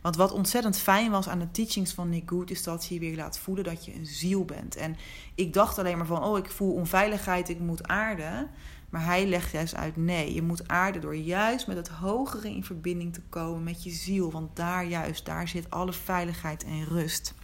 Want 0.00 0.16
wat 0.16 0.32
ontzettend 0.32 0.78
fijn 0.78 1.10
was 1.10 1.28
aan 1.28 1.38
de 1.38 1.50
teachings 1.50 1.92
van 1.92 2.08
Nick 2.08 2.28
Good, 2.28 2.50
is 2.50 2.62
dat 2.62 2.88
hij 2.88 2.98
weer 2.98 3.16
laat 3.16 3.38
voelen 3.38 3.64
dat 3.64 3.84
je 3.84 3.94
een 3.94 4.06
ziel 4.06 4.44
bent. 4.44 4.76
En 4.76 4.96
ik 5.34 5.52
dacht 5.52 5.78
alleen 5.78 5.96
maar 5.96 6.06
van, 6.06 6.24
oh, 6.24 6.38
ik 6.38 6.50
voel 6.50 6.72
onveiligheid, 6.74 7.48
ik 7.48 7.58
moet 7.58 7.88
aarden. 7.88 8.50
Maar 8.90 9.04
hij 9.04 9.26
legt 9.26 9.52
juist 9.52 9.74
uit: 9.74 9.96
nee, 9.96 10.34
je 10.34 10.42
moet 10.42 10.68
aarden 10.68 11.00
door 11.00 11.16
juist 11.16 11.66
met 11.66 11.76
het 11.76 11.88
hogere 11.88 12.48
in 12.48 12.64
verbinding 12.64 13.12
te 13.12 13.22
komen 13.28 13.62
met 13.62 13.82
je 13.82 13.90
ziel. 13.90 14.30
Want 14.30 14.56
daar 14.56 14.84
juist, 14.84 15.24
daar 15.24 15.48
zit 15.48 15.70
alle 15.70 15.92
veiligheid 15.92 16.64
en 16.64 16.84
rust. 16.84 17.34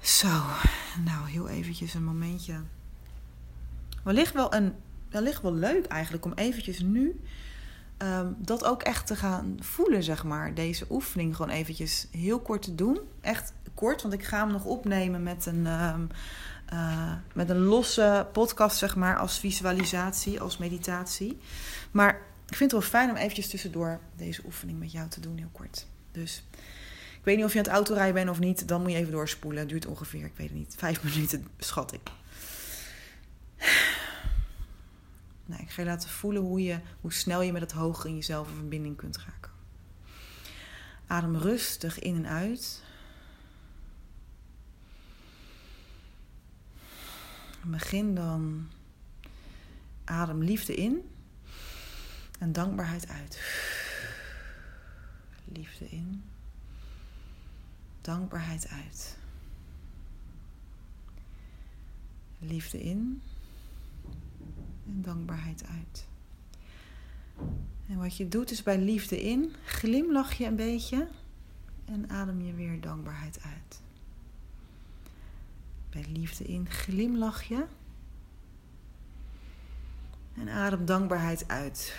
Zo, 0.00 0.40
nou 1.04 1.28
heel 1.28 1.48
eventjes 1.48 1.94
een 1.94 2.04
momentje. 2.04 2.60
Wellicht 4.04 4.32
wel, 4.32 4.54
een, 4.54 4.74
wellicht 5.08 5.42
wel 5.42 5.54
leuk 5.54 5.86
eigenlijk 5.86 6.24
om 6.24 6.32
eventjes 6.32 6.80
nu 6.80 7.20
um, 8.02 8.36
dat 8.38 8.64
ook 8.64 8.82
echt 8.82 9.06
te 9.06 9.16
gaan 9.16 9.56
voelen, 9.60 10.02
zeg 10.02 10.24
maar. 10.24 10.54
Deze 10.54 10.86
oefening 10.90 11.36
gewoon 11.36 11.50
eventjes 11.50 12.06
heel 12.10 12.40
kort 12.40 12.62
te 12.62 12.74
doen. 12.74 13.00
Echt 13.20 13.52
kort, 13.74 14.02
want 14.02 14.14
ik 14.14 14.24
ga 14.24 14.38
hem 14.38 14.52
nog 14.52 14.64
opnemen 14.64 15.22
met 15.22 15.46
een, 15.46 15.66
um, 15.66 16.08
uh, 16.72 17.12
met 17.34 17.50
een 17.50 17.62
losse 17.62 18.26
podcast, 18.32 18.76
zeg 18.76 18.96
maar, 18.96 19.16
als 19.16 19.38
visualisatie, 19.38 20.40
als 20.40 20.58
meditatie. 20.58 21.38
Maar 21.90 22.14
ik 22.46 22.56
vind 22.56 22.70
het 22.70 22.80
wel 22.80 22.90
fijn 22.90 23.10
om 23.10 23.16
eventjes 23.16 23.48
tussendoor 23.48 24.00
deze 24.16 24.42
oefening 24.44 24.78
met 24.78 24.92
jou 24.92 25.08
te 25.08 25.20
doen, 25.20 25.38
heel 25.38 25.50
kort. 25.52 25.86
Dus 26.12 26.44
ik 27.18 27.24
weet 27.24 27.36
niet 27.36 27.44
of 27.44 27.52
je 27.52 27.58
aan 27.58 27.64
het 27.64 27.74
autorijden 27.74 28.14
bent 28.14 28.30
of 28.30 28.38
niet. 28.38 28.68
Dan 28.68 28.82
moet 28.82 28.90
je 28.90 28.96
even 28.96 29.12
doorspoelen. 29.12 29.60
Het 29.60 29.68
duurt 29.68 29.86
ongeveer, 29.86 30.24
ik 30.24 30.36
weet 30.36 30.48
het 30.48 30.58
niet, 30.58 30.74
vijf 30.78 31.02
minuten, 31.14 31.46
schat 31.58 31.92
ik. 31.92 32.10
Nou, 35.52 35.64
ik 35.64 35.70
ga 35.70 35.82
je 35.82 35.88
laten 35.88 36.08
voelen 36.08 36.42
hoe, 36.42 36.62
je, 36.62 36.80
hoe 37.00 37.12
snel 37.12 37.42
je 37.42 37.52
met 37.52 37.62
het 37.62 37.72
hoger 37.72 38.06
in 38.08 38.14
jezelf 38.14 38.48
in 38.48 38.54
verbinding 38.54 38.96
kunt 38.96 39.18
raken. 39.18 39.50
Adem 41.06 41.36
rustig 41.36 41.98
in 41.98 42.16
en 42.16 42.26
uit. 42.26 42.82
Begin 47.64 48.14
dan. 48.14 48.68
Adem 50.04 50.42
liefde 50.42 50.74
in 50.74 51.10
en 52.38 52.52
dankbaarheid 52.52 53.08
uit. 53.08 53.40
Liefde 55.44 55.88
in, 55.88 56.24
dankbaarheid 58.00 58.68
uit. 58.68 59.16
Liefde 62.38 62.82
in 62.82 63.22
en 64.86 65.02
dankbaarheid 65.02 65.64
uit. 65.66 66.06
En 67.88 67.98
wat 67.98 68.16
je 68.16 68.28
doet 68.28 68.50
is 68.50 68.62
bij 68.62 68.78
liefde 68.78 69.22
in, 69.22 69.52
glimlach 69.64 70.32
je 70.32 70.44
een 70.44 70.56
beetje 70.56 71.08
en 71.84 72.10
adem 72.10 72.40
je 72.40 72.54
weer 72.54 72.80
dankbaarheid 72.80 73.40
uit. 73.44 73.80
Bij 75.90 76.04
liefde 76.12 76.44
in, 76.44 76.70
glimlach 76.70 77.42
je 77.42 77.64
en 80.34 80.48
adem 80.48 80.84
dankbaarheid 80.84 81.48
uit. 81.48 81.96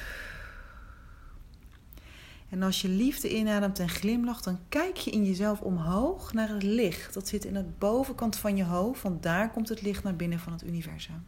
En 2.49 2.63
als 2.63 2.81
je 2.81 2.87
liefde 2.87 3.35
inademt 3.35 3.79
en 3.79 3.89
glimlacht, 3.89 4.43
dan 4.43 4.59
kijk 4.69 4.97
je 4.97 5.11
in 5.11 5.25
jezelf 5.25 5.61
omhoog 5.61 6.33
naar 6.33 6.49
het 6.49 6.63
licht. 6.63 7.13
Dat 7.13 7.27
zit 7.27 7.45
in 7.45 7.53
de 7.53 7.65
bovenkant 7.77 8.35
van 8.35 8.57
je 8.57 8.63
hoofd, 8.63 9.01
want 9.01 9.23
daar 9.23 9.51
komt 9.51 9.69
het 9.69 9.81
licht 9.81 10.03
naar 10.03 10.15
binnen 10.15 10.39
van 10.39 10.53
het 10.53 10.63
universum. 10.63 11.25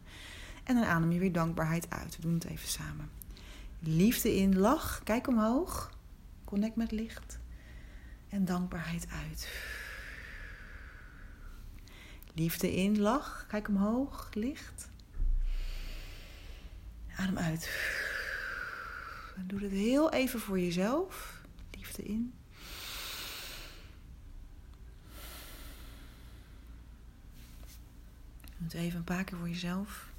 En 0.65 0.75
dan 0.75 0.84
adem 0.84 1.12
je 1.12 1.19
weer 1.19 1.31
dankbaarheid 1.31 1.89
uit. 1.89 2.15
We 2.15 2.22
doen 2.22 2.34
het 2.34 2.43
even 2.43 2.67
samen. 2.67 3.10
Liefde 3.79 4.36
in, 4.36 4.57
lach, 4.57 5.01
kijk 5.03 5.27
omhoog. 5.27 5.98
Connect 6.43 6.75
met 6.75 6.91
licht. 6.91 7.39
En 8.29 8.45
dankbaarheid 8.45 9.07
uit. 9.10 9.50
Liefde 12.34 12.75
in, 12.75 13.00
lach, 13.00 13.45
kijk 13.48 13.67
omhoog, 13.67 14.29
licht. 14.34 14.89
Adem 17.15 17.38
uit. 17.38 17.69
En 19.36 19.48
doe 19.48 19.60
dit 19.60 19.72
heel 19.72 20.12
even 20.12 20.39
voor 20.39 20.60
jezelf. 20.60 21.41
Liefde 21.72 22.03
in. 22.03 22.34
Doe 28.57 28.67
het 28.67 28.74
even 28.74 28.98
een 28.98 29.03
paar 29.03 29.24
keer 29.24 29.38
voor 29.38 29.50
jezelf. 29.50 30.13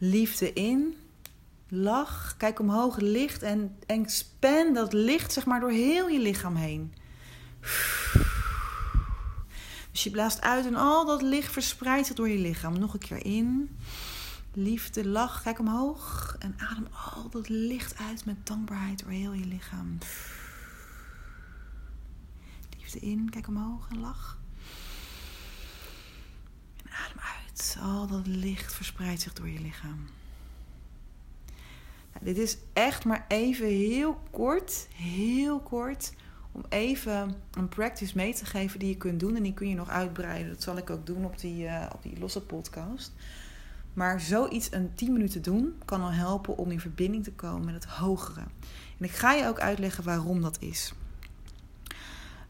Liefde 0.00 0.52
in. 0.52 0.94
Lach, 1.68 2.34
kijk 2.36 2.58
omhoog, 2.58 2.96
licht 2.96 3.42
en, 3.42 3.76
en 3.86 4.08
span 4.08 4.74
dat 4.74 4.92
licht 4.92 5.32
zeg 5.32 5.46
maar 5.46 5.60
door 5.60 5.70
heel 5.70 6.08
je 6.08 6.18
lichaam 6.18 6.56
heen. 6.56 6.94
Dus 9.90 10.04
je 10.04 10.10
blaast 10.10 10.40
uit 10.40 10.66
en 10.66 10.74
al 10.74 11.04
dat 11.06 11.22
licht 11.22 11.52
verspreidt 11.52 12.06
zich 12.06 12.16
door 12.16 12.28
je 12.28 12.38
lichaam. 12.38 12.78
Nog 12.78 12.92
een 12.92 12.98
keer 13.00 13.24
in. 13.24 13.78
Liefde, 14.52 15.08
lach, 15.08 15.42
kijk 15.42 15.58
omhoog. 15.58 16.36
En 16.38 16.54
adem 16.58 16.88
al 17.14 17.30
dat 17.30 17.48
licht 17.48 17.98
uit 17.98 18.24
met 18.24 18.46
dankbaarheid 18.46 18.98
door 18.98 19.10
heel 19.10 19.32
je 19.32 19.46
lichaam. 19.46 19.98
Liefde 22.78 22.98
in, 22.98 23.30
kijk 23.30 23.48
omhoog 23.48 23.88
en 23.90 24.00
lach. 24.00 24.38
En 26.84 26.90
adem 26.90 27.18
uit. 27.18 27.39
Al 27.82 28.06
dat 28.06 28.26
licht 28.26 28.72
verspreidt 28.72 29.20
zich 29.20 29.32
door 29.32 29.48
je 29.48 29.60
lichaam. 29.60 30.08
Nou, 32.12 32.24
dit 32.24 32.38
is 32.38 32.56
echt 32.72 33.04
maar 33.04 33.24
even 33.28 33.66
heel 33.66 34.20
kort, 34.30 34.88
heel 34.94 35.60
kort, 35.60 36.12
om 36.52 36.64
even 36.68 37.34
een 37.50 37.68
practice 37.68 38.16
mee 38.16 38.34
te 38.34 38.44
geven 38.44 38.78
die 38.78 38.88
je 38.88 38.96
kunt 38.96 39.20
doen. 39.20 39.36
En 39.36 39.42
die 39.42 39.54
kun 39.54 39.68
je 39.68 39.74
nog 39.74 39.88
uitbreiden. 39.88 40.52
Dat 40.52 40.62
zal 40.62 40.76
ik 40.76 40.90
ook 40.90 41.06
doen 41.06 41.24
op 41.24 41.38
die, 41.38 41.64
uh, 41.64 41.86
op 41.94 42.02
die 42.02 42.18
losse 42.18 42.42
podcast. 42.42 43.12
Maar 43.92 44.20
zoiets 44.20 44.72
een 44.72 44.94
10 44.94 45.12
minuten 45.12 45.42
doen 45.42 45.74
kan 45.84 46.00
al 46.00 46.12
helpen 46.12 46.56
om 46.56 46.70
in 46.70 46.80
verbinding 46.80 47.24
te 47.24 47.32
komen 47.32 47.64
met 47.64 47.74
het 47.74 47.84
hogere. 47.84 48.40
En 48.98 49.04
ik 49.04 49.10
ga 49.10 49.32
je 49.32 49.46
ook 49.46 49.60
uitleggen 49.60 50.04
waarom 50.04 50.40
dat 50.40 50.56
is. 50.60 50.92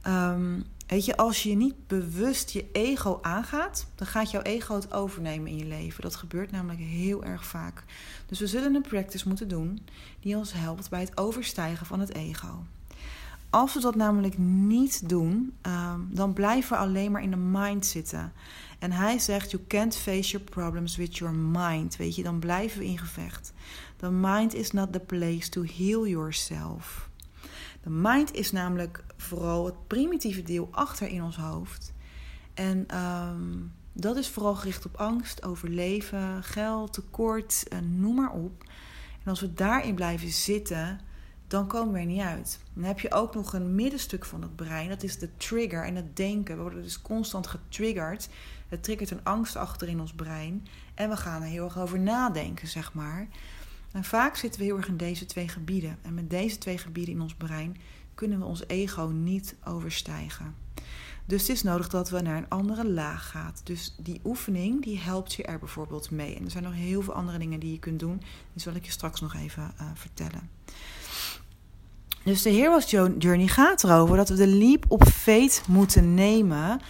Um, 0.07 0.65
Weet 0.91 1.05
je, 1.05 1.17
als 1.17 1.43
je 1.43 1.55
niet 1.55 1.87
bewust 1.87 2.51
je 2.51 2.67
ego 2.73 3.19
aangaat, 3.23 3.87
dan 3.95 4.07
gaat 4.07 4.31
jouw 4.31 4.43
ego 4.43 4.75
het 4.75 4.93
overnemen 4.93 5.51
in 5.51 5.57
je 5.57 5.65
leven. 5.65 6.03
Dat 6.03 6.17
gebeurt 6.17 6.51
namelijk 6.51 6.81
heel 6.81 7.25
erg 7.25 7.45
vaak. 7.45 7.85
Dus 8.27 8.39
we 8.39 8.47
zullen 8.47 8.75
een 8.75 8.83
practice 8.83 9.29
moeten 9.29 9.49
doen 9.49 9.81
die 10.21 10.37
ons 10.37 10.53
helpt 10.53 10.91
bij 10.91 11.01
het 11.01 11.17
overstijgen 11.17 11.87
van 11.87 12.01
het 12.01 12.15
ego. 12.15 12.65
Als 13.51 13.75
we 13.75 13.81
dat 13.81 13.95
namelijk 13.95 14.39
niet 14.39 15.09
doen, 15.09 15.57
um, 15.63 16.09
dan 16.11 16.33
blijven 16.33 16.71
we 16.71 16.83
alleen 16.83 17.11
maar 17.11 17.23
in 17.23 17.31
de 17.31 17.37
mind 17.37 17.87
zitten. 17.87 18.33
En 18.79 18.93
hij 18.93 19.19
zegt: 19.19 19.51
You 19.51 19.63
can't 19.69 19.97
face 19.97 20.31
your 20.31 20.51
problems 20.51 20.97
with 20.97 21.17
your 21.17 21.35
mind. 21.35 21.97
Weet 21.97 22.17
je, 22.17 22.23
dan 22.23 22.39
blijven 22.39 22.79
we 22.79 22.87
in 22.87 22.99
gevecht. 22.99 23.53
The 23.97 24.11
mind 24.11 24.55
is 24.55 24.71
not 24.71 24.93
the 24.93 25.01
place 25.01 25.49
to 25.49 25.65
heal 25.77 26.07
yourself. 26.07 27.09
De 27.83 27.91
mind 27.91 28.35
is 28.35 28.53
namelijk 28.53 29.03
vooral 29.21 29.67
het 29.67 29.87
primitieve 29.87 30.43
deel 30.43 30.69
achter 30.71 31.09
in 31.09 31.23
ons 31.23 31.37
hoofd. 31.37 31.93
En 32.55 32.99
um, 32.99 33.73
dat 33.93 34.17
is 34.17 34.29
vooral 34.29 34.55
gericht 34.55 34.87
op 34.87 34.97
angst, 34.97 35.43
overleven, 35.43 36.43
geld, 36.43 36.93
tekort, 36.93 37.65
noem 37.83 38.15
maar 38.15 38.33
op. 38.33 38.65
En 39.23 39.31
als 39.31 39.41
we 39.41 39.55
daarin 39.55 39.95
blijven 39.95 40.29
zitten, 40.29 41.01
dan 41.47 41.67
komen 41.67 41.93
we 41.93 41.99
er 41.99 42.07
niet 42.07 42.21
uit. 42.21 42.61
Dan 42.75 42.85
heb 42.85 43.01
je 43.01 43.13
ook 43.13 43.35
nog 43.35 43.53
een 43.53 43.75
middenstuk 43.75 44.25
van 44.25 44.43
het 44.43 44.57
brein, 44.57 44.89
dat 44.89 45.03
is 45.03 45.19
de 45.19 45.37
trigger 45.37 45.85
en 45.85 45.95
het 45.95 46.17
denken. 46.17 46.57
We 46.57 46.63
worden 46.63 46.83
dus 46.83 47.03
constant 47.03 47.47
getriggerd. 47.47 48.29
Het 48.69 48.83
triggert 48.83 49.11
een 49.11 49.25
angst 49.25 49.57
achter 49.57 49.89
in 49.89 50.01
ons 50.01 50.13
brein. 50.13 50.67
En 50.95 51.09
we 51.09 51.17
gaan 51.17 51.43
er 51.43 51.49
heel 51.49 51.65
erg 51.65 51.79
over 51.79 52.01
nadenken, 52.01 52.69
zeg 52.69 52.93
maar. 52.93 53.29
En 53.93 54.05
vaak 54.05 54.37
zitten 54.37 54.61
we 54.61 54.67
heel 54.67 54.77
erg 54.77 54.89
in 54.89 54.97
deze 54.97 55.27
twee 55.27 55.49
gebieden. 55.49 55.99
En 56.03 56.15
met 56.15 56.31
deze 56.31 56.59
twee 56.59 56.79
gebieden 56.79 57.15
in 57.15 57.21
ons 57.21 57.35
brein 57.35 57.77
kunnen 58.21 58.39
we 58.39 58.45
ons 58.45 58.63
ego 58.67 59.07
niet 59.07 59.57
overstijgen. 59.65 60.55
Dus 61.27 61.41
het 61.41 61.51
is 61.51 61.63
nodig 61.63 61.89
dat 61.89 62.11
we 62.11 62.21
naar 62.21 62.37
een 62.37 62.49
andere 62.49 62.89
laag 62.89 63.31
gaan. 63.31 63.55
Dus 63.65 63.95
die 63.99 64.21
oefening 64.25 64.83
die 64.83 64.99
helpt 64.99 65.35
je 65.35 65.43
er 65.43 65.59
bijvoorbeeld 65.59 66.11
mee. 66.11 66.35
En 66.35 66.45
er 66.45 66.51
zijn 66.51 66.65
nog 66.65 66.73
heel 66.73 67.03
veel 67.03 67.15
andere 67.15 67.39
dingen 67.39 67.61
die 67.61 67.73
je 67.73 67.79
kunt 67.79 67.99
doen. 67.99 68.19
Die 68.53 68.63
zal 68.63 68.75
ik 68.75 68.85
je 68.85 68.91
straks 68.91 69.21
nog 69.21 69.35
even 69.35 69.73
uh, 69.81 69.87
vertellen. 69.95 70.51
Dus 72.25 72.43
de 72.43 72.51
Hero's 72.51 72.91
Journey 73.19 73.47
gaat 73.47 73.85
erover 73.85 74.17
dat 74.17 74.29
we 74.29 74.37
de 74.37 74.47
leap 74.47 74.85
op 74.89 75.05
faith 75.05 75.63
moeten 75.69 76.15
nemen 76.15 76.81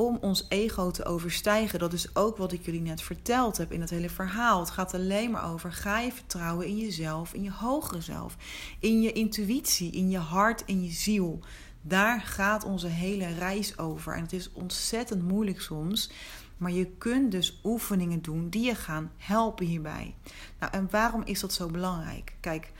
om 0.00 0.18
ons 0.20 0.46
ego 0.48 0.90
te 0.90 1.04
overstijgen. 1.04 1.78
Dat 1.78 1.92
is 1.92 2.16
ook 2.16 2.36
wat 2.36 2.52
ik 2.52 2.64
jullie 2.64 2.80
net 2.80 3.02
verteld 3.02 3.56
heb 3.56 3.72
in 3.72 3.80
het 3.80 3.90
hele 3.90 4.10
verhaal. 4.10 4.60
Het 4.60 4.70
gaat 4.70 4.94
alleen 4.94 5.30
maar 5.30 5.52
over: 5.52 5.72
ga 5.72 6.00
je 6.00 6.12
vertrouwen 6.12 6.66
in 6.66 6.76
jezelf, 6.76 7.34
in 7.34 7.42
je 7.42 7.52
hogere 7.52 8.00
zelf, 8.00 8.36
in 8.78 9.00
je 9.00 9.12
intuïtie, 9.12 9.92
in 9.92 10.10
je 10.10 10.18
hart, 10.18 10.62
in 10.66 10.82
je 10.84 10.90
ziel. 10.90 11.40
Daar 11.82 12.20
gaat 12.20 12.64
onze 12.64 12.86
hele 12.86 13.26
reis 13.26 13.78
over. 13.78 14.14
En 14.14 14.22
het 14.22 14.32
is 14.32 14.52
ontzettend 14.52 15.28
moeilijk 15.28 15.60
soms. 15.60 16.10
Maar 16.56 16.72
je 16.72 16.86
kunt 16.86 17.30
dus 17.30 17.60
oefeningen 17.64 18.22
doen 18.22 18.48
die 18.48 18.64
je 18.64 18.74
gaan 18.74 19.10
helpen 19.16 19.66
hierbij. 19.66 20.14
Nou, 20.58 20.72
en 20.72 20.88
waarom 20.90 21.22
is 21.24 21.40
dat 21.40 21.52
zo 21.52 21.66
belangrijk? 21.66 22.34
Kijk, 22.40 22.72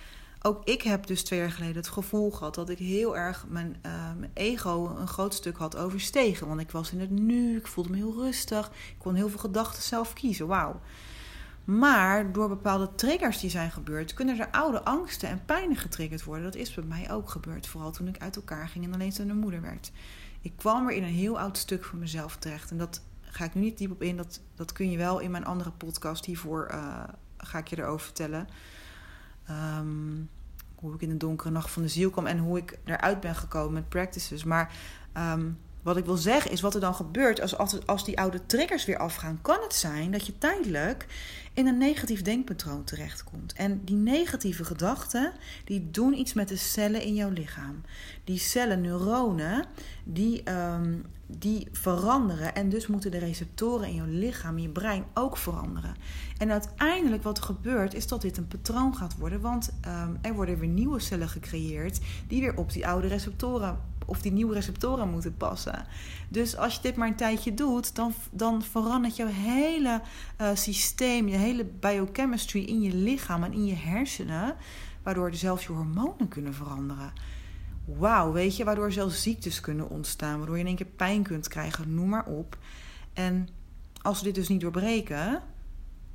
ook 0.43 0.65
ik 0.65 0.83
heb 0.83 1.07
dus 1.07 1.23
twee 1.23 1.39
jaar 1.39 1.51
geleden 1.51 1.77
het 1.77 1.89
gevoel 1.89 2.31
gehad 2.31 2.55
dat 2.55 2.69
ik 2.69 2.79
heel 2.79 3.17
erg 3.17 3.45
mijn, 3.49 3.77
uh, 3.87 3.93
mijn 4.19 4.31
ego 4.35 4.97
een 4.97 5.09
groot 5.09 5.35
stuk 5.35 5.57
had 5.57 5.77
overstegen. 5.77 6.49
Want 6.49 6.61
ik 6.61 6.71
was 6.71 6.93
in 6.93 7.01
het 7.01 7.11
nu, 7.11 7.57
ik 7.57 7.67
voelde 7.67 7.91
me 7.91 7.97
heel 7.97 8.15
rustig, 8.15 8.67
ik 8.67 8.99
kon 8.99 9.15
heel 9.15 9.29
veel 9.29 9.39
gedachten 9.39 9.83
zelf 9.83 10.13
kiezen. 10.13 10.47
Wauw. 10.47 10.81
Maar 11.65 12.33
door 12.33 12.49
bepaalde 12.49 12.95
triggers 12.95 13.41
die 13.41 13.51
zijn 13.51 13.71
gebeurd, 13.71 14.15
kunnen 14.15 14.39
er 14.39 14.51
oude 14.51 14.85
angsten 14.85 15.29
en 15.29 15.45
pijnen 15.45 15.77
getriggerd 15.77 16.25
worden. 16.25 16.45
Dat 16.45 16.55
is 16.55 16.75
bij 16.75 16.85
mij 16.85 17.13
ook 17.13 17.31
gebeurd, 17.31 17.67
vooral 17.67 17.91
toen 17.91 18.09
ik 18.09 18.19
uit 18.19 18.37
elkaar 18.37 18.69
ging 18.69 18.85
en 18.85 18.95
alleenstaande 18.95 19.35
moeder 19.35 19.61
werd. 19.61 19.93
Ik 20.41 20.53
kwam 20.57 20.87
weer 20.87 20.97
in 20.97 21.03
een 21.03 21.09
heel 21.09 21.39
oud 21.39 21.59
stuk 21.59 21.85
van 21.85 21.99
mezelf 21.99 22.37
terecht. 22.37 22.71
En 22.71 22.79
dat 22.79 23.03
ga 23.21 23.45
ik 23.45 23.55
nu 23.55 23.61
niet 23.61 23.79
diep 23.79 23.91
op 23.91 24.03
in. 24.03 24.17
Dat, 24.17 24.41
dat 24.55 24.73
kun 24.73 24.91
je 24.91 24.97
wel 24.97 25.19
in 25.19 25.31
mijn 25.31 25.45
andere 25.45 25.71
podcast 25.71 26.25
hiervoor 26.25 26.69
uh, 26.71 27.05
ga 27.37 27.59
ik 27.59 27.69
je 27.69 27.79
erover 27.79 28.05
vertellen. 28.05 28.49
Um, 29.51 30.29
hoe 30.75 30.95
ik 30.95 31.01
in 31.01 31.09
de 31.09 31.17
donkere 31.17 31.51
nacht 31.51 31.71
van 31.71 31.83
de 31.83 31.89
ziel 31.89 32.11
kwam 32.11 32.27
en 32.27 32.39
hoe 32.39 32.59
ik 32.59 32.79
eruit 32.85 33.21
ben 33.21 33.35
gekomen 33.35 33.73
met 33.73 33.89
practices. 33.89 34.45
Maar 34.45 34.73
um, 35.17 35.59
wat 35.83 35.97
ik 35.97 36.05
wil 36.05 36.17
zeggen 36.17 36.51
is 36.51 36.61
wat 36.61 36.75
er 36.75 36.81
dan 36.81 36.95
gebeurt 36.95 37.41
als, 37.41 37.87
als 37.87 38.05
die 38.05 38.19
oude 38.19 38.47
triggers 38.47 38.85
weer 38.85 38.99
afgaan. 38.99 39.39
Kan 39.43 39.59
het 39.63 39.75
zijn 39.75 40.11
dat 40.11 40.27
je 40.27 40.39
tijdelijk 40.39 41.07
in 41.55 41.67
een 41.67 41.79
negatief 41.79 42.23
denkpatroon 42.23 42.85
terechtkomt. 42.85 43.53
En 43.53 43.85
die 43.85 43.97
negatieve 43.97 44.65
gedachten, 44.65 45.33
die 45.65 45.91
doen 45.91 46.19
iets 46.19 46.33
met 46.33 46.49
de 46.49 46.57
cellen 46.57 47.03
in 47.03 47.15
jouw 47.15 47.31
lichaam. 47.31 47.81
Die 48.25 48.39
cellen, 48.39 48.81
neuronen, 48.81 49.65
die, 50.05 50.51
um, 50.51 51.05
die 51.27 51.69
veranderen. 51.73 52.55
En 52.55 52.69
dus 52.69 52.87
moeten 52.87 53.11
de 53.11 53.19
receptoren 53.19 53.89
in 53.89 53.95
jouw 53.95 54.07
lichaam, 54.07 54.57
in 54.57 54.63
je 54.63 54.69
brein 54.69 55.05
ook 55.15 55.37
veranderen. 55.37 55.95
En 56.39 56.51
uiteindelijk 56.51 57.23
wat 57.23 57.39
er 57.39 57.45
gebeurt, 57.45 57.95
is 57.95 58.07
dat 58.07 58.23
dit 58.23 58.37
een 58.37 58.49
patroon 58.49 58.97
gaat 58.97 59.17
worden. 59.19 59.41
Want 59.41 59.71
um, 59.87 60.19
er 60.21 60.35
worden 60.35 60.59
weer 60.59 60.69
nieuwe 60.69 61.01
cellen 61.01 61.29
gecreëerd 61.29 62.01
die 62.29 62.41
weer 62.41 62.57
op 62.57 62.73
die 62.73 62.87
oude 62.87 63.09
receptoren 63.09 63.79
of 64.07 64.21
die 64.21 64.33
nieuwe 64.33 64.55
receptoren 64.55 65.11
moeten 65.11 65.37
passen. 65.37 65.87
Dus 66.29 66.57
als 66.57 66.75
je 66.75 66.83
dit 66.83 66.97
maar 66.97 67.09
een 67.09 67.15
tijdje 67.15 67.55
doet, 67.55 67.95
dan, 67.95 68.15
dan 68.31 68.63
verandert 68.63 69.17
jouw 69.17 69.29
hele 69.31 70.01
uh, 70.41 70.49
systeem, 70.55 71.29
je 71.29 71.37
hele 71.37 71.65
biochemistry 71.65 72.63
in 72.63 72.81
je 72.81 72.95
lichaam 72.95 73.45
en 73.45 73.53
in 73.53 73.67
je 73.67 73.75
hersenen, 73.75 74.57
waardoor 75.03 75.35
zelfs 75.35 75.67
je 75.67 75.73
hormonen 75.73 76.29
kunnen 76.29 76.55
veranderen. 76.55 77.13
Wauw, 77.85 78.33
weet 78.33 78.57
je, 78.57 78.65
waardoor 78.65 78.93
zelfs 78.93 79.23
ziektes 79.23 79.61
kunnen 79.61 79.91
ontstaan, 79.91 80.37
waardoor 80.37 80.55
je 80.55 80.61
in 80.61 80.67
één 80.67 80.77
keer 80.77 80.87
pijn 80.87 81.23
kunt 81.23 81.49
krijgen, 81.49 81.95
noem 81.95 82.09
maar 82.09 82.27
op. 82.27 82.59
En 83.13 83.49
als 84.03 84.19
we 84.19 84.25
dit 84.25 84.35
dus 84.35 84.49
niet 84.49 84.61
doorbreken, 84.61 85.43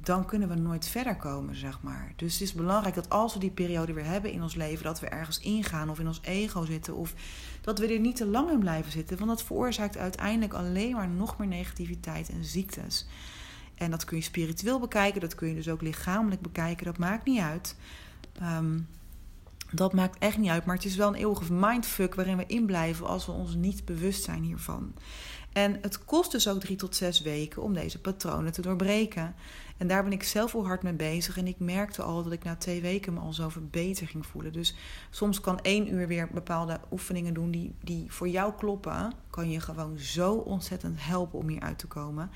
dan 0.05 0.25
kunnen 0.25 0.49
we 0.49 0.55
nooit 0.55 0.87
verder 0.87 1.15
komen, 1.15 1.55
zeg 1.55 1.81
maar. 1.81 2.13
Dus 2.15 2.33
het 2.33 2.41
is 2.41 2.53
belangrijk 2.53 2.95
dat 2.95 3.09
als 3.09 3.33
we 3.33 3.39
die 3.39 3.51
periode 3.51 3.93
weer 3.93 4.05
hebben 4.05 4.31
in 4.31 4.41
ons 4.41 4.55
leven, 4.55 4.83
dat 4.83 4.99
we 4.99 5.07
ergens 5.07 5.39
ingaan 5.39 5.89
of 5.89 5.99
in 5.99 6.07
ons 6.07 6.19
ego 6.23 6.65
zitten, 6.65 6.95
of 6.95 7.13
dat 7.65 7.79
we 7.79 7.87
er 7.87 7.99
niet 7.99 8.15
te 8.15 8.25
lang 8.25 8.51
in 8.51 8.59
blijven 8.59 8.91
zitten, 8.91 9.17
want 9.17 9.29
dat 9.29 9.43
veroorzaakt 9.43 9.97
uiteindelijk 9.97 10.53
alleen 10.53 10.95
maar 10.95 11.09
nog 11.09 11.37
meer 11.37 11.47
negativiteit 11.47 12.29
en 12.29 12.43
ziektes. 12.43 13.07
En 13.75 13.91
dat 13.91 14.03
kun 14.03 14.17
je 14.17 14.23
spiritueel 14.23 14.79
bekijken, 14.79 15.21
dat 15.21 15.35
kun 15.35 15.47
je 15.47 15.55
dus 15.55 15.69
ook 15.69 15.81
lichamelijk 15.81 16.41
bekijken, 16.41 16.85
dat 16.85 16.97
maakt 16.97 17.25
niet 17.25 17.39
uit. 17.39 17.75
Um, 18.41 18.87
dat 19.71 19.93
maakt 19.93 20.17
echt 20.19 20.37
niet 20.37 20.49
uit, 20.49 20.65
maar 20.65 20.75
het 20.75 20.85
is 20.85 20.95
wel 20.95 21.07
een 21.07 21.15
eeuwige 21.15 21.53
mindfuck 21.53 22.15
waarin 22.15 22.37
we 22.37 22.45
inblijven 22.45 23.07
als 23.07 23.25
we 23.25 23.31
ons 23.31 23.55
niet 23.55 23.85
bewust 23.85 24.23
zijn 24.23 24.43
hiervan. 24.43 24.93
En 25.55 25.77
het 25.81 26.05
kost 26.05 26.31
dus 26.31 26.47
ook 26.47 26.59
drie 26.59 26.75
tot 26.75 26.95
zes 26.95 27.21
weken 27.21 27.61
om 27.61 27.73
deze 27.73 28.01
patronen 28.01 28.51
te 28.51 28.61
doorbreken. 28.61 29.35
En 29.77 29.87
daar 29.87 30.03
ben 30.03 30.11
ik 30.11 30.23
zelf 30.23 30.55
al 30.55 30.65
hard 30.65 30.83
mee 30.83 30.93
bezig. 30.93 31.37
En 31.37 31.47
ik 31.47 31.59
merkte 31.59 32.01
al 32.01 32.23
dat 32.23 32.31
ik 32.31 32.43
na 32.43 32.55
twee 32.55 32.81
weken 32.81 33.13
me 33.13 33.19
al 33.19 33.33
zoveel 33.33 33.67
beter 33.71 34.07
ging 34.07 34.25
voelen. 34.25 34.53
Dus 34.53 34.75
soms 35.09 35.41
kan 35.41 35.59
één 35.59 35.93
uur 35.93 36.07
weer 36.07 36.27
bepaalde 36.33 36.79
oefeningen 36.91 37.33
doen 37.33 37.51
die, 37.51 37.75
die 37.83 38.11
voor 38.11 38.27
jou 38.27 38.53
kloppen. 38.57 39.13
Kan 39.29 39.49
je 39.49 39.59
gewoon 39.59 39.97
zo 39.97 40.33
ontzettend 40.33 41.05
helpen 41.05 41.39
om 41.39 41.47
hier 41.47 41.61
uit 41.61 41.77
te 41.77 41.87
komen. 41.87 42.31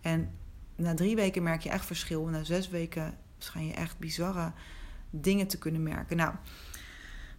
En 0.00 0.30
na 0.76 0.94
drie 0.94 1.16
weken 1.16 1.42
merk 1.42 1.62
je 1.62 1.70
echt 1.70 1.86
verschil. 1.86 2.24
Na 2.26 2.44
zes 2.44 2.68
weken 2.68 3.18
schijn 3.38 3.66
je 3.66 3.72
echt 3.72 3.98
bizarre 3.98 4.52
dingen 5.10 5.46
te 5.46 5.58
kunnen 5.58 5.82
merken. 5.82 6.16
Nou, 6.16 6.34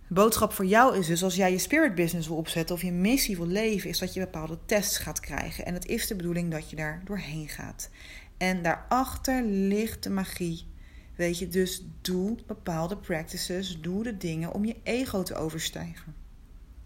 de 0.08 0.14
boodschap 0.14 0.54
voor 0.54 0.66
jou 0.66 0.98
is 0.98 1.08
dus 1.08 1.24
als 1.24 1.36
jij 1.36 1.52
je 1.52 1.58
spirit 1.58 1.96
business 1.96 2.28
wil 2.28 2.38
opzetten 2.38 2.76
of 2.76 2.82
je 2.82 2.92
missie 2.92 3.38
wil 3.38 3.48
leven, 3.48 3.90
is 3.90 4.00
dat 4.00 4.14
je 4.14 4.20
bepaalde 4.20 4.58
tests 4.66 4.98
gaat 4.98 5.20
krijgen. 5.20 5.66
En 5.66 5.74
het 5.74 5.86
is 5.86 6.08
de 6.08 6.16
bedoeling 6.16 6.52
dat 6.52 6.70
je 6.70 6.76
daar 6.76 7.02
doorheen 7.06 7.50
gaat. 7.50 7.90
En 8.38 8.62
daarachter 8.62 9.44
ligt 9.44 10.04
de 10.04 10.10
magie. 10.10 10.68
Weet 11.16 11.40
je, 11.40 11.48
dus 11.48 11.86
doe 12.02 12.36
bepaalde 12.48 12.98
practices, 12.98 13.82
doe 13.82 14.04
de 14.04 14.18
dingen 14.18 14.54
om 14.54 14.66
je 14.66 14.76
ego 14.84 15.24
te 15.24 15.36
overstijgen. 15.36 16.16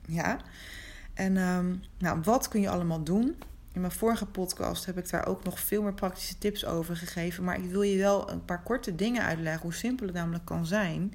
Ja? 0.08 0.40
En 1.14 1.38
um, 1.38 1.82
nou, 1.98 2.20
wat 2.24 2.48
kun 2.48 2.62
je 2.62 2.70
allemaal 2.70 3.04
doen? 3.04 3.36
In 3.74 3.82
mijn 3.82 3.94
vorige 3.94 4.26
podcast 4.26 4.86
heb 4.86 4.98
ik 4.98 5.10
daar 5.10 5.28
ook 5.28 5.44
nog 5.44 5.60
veel 5.60 5.82
meer 5.82 5.94
praktische 5.94 6.38
tips 6.38 6.66
over 6.66 6.96
gegeven. 6.96 7.44
Maar 7.44 7.58
ik 7.58 7.70
wil 7.70 7.82
je 7.82 7.98
wel 7.98 8.32
een 8.32 8.46
paar 8.46 8.64
korte 8.64 8.96
dingen 8.96 9.24
uitleggen. 9.24 9.62
Hoe 9.62 9.74
simpel 9.74 10.06
het 10.06 10.16
namelijk 10.16 10.46
kan 10.46 10.66
zijn. 10.66 11.14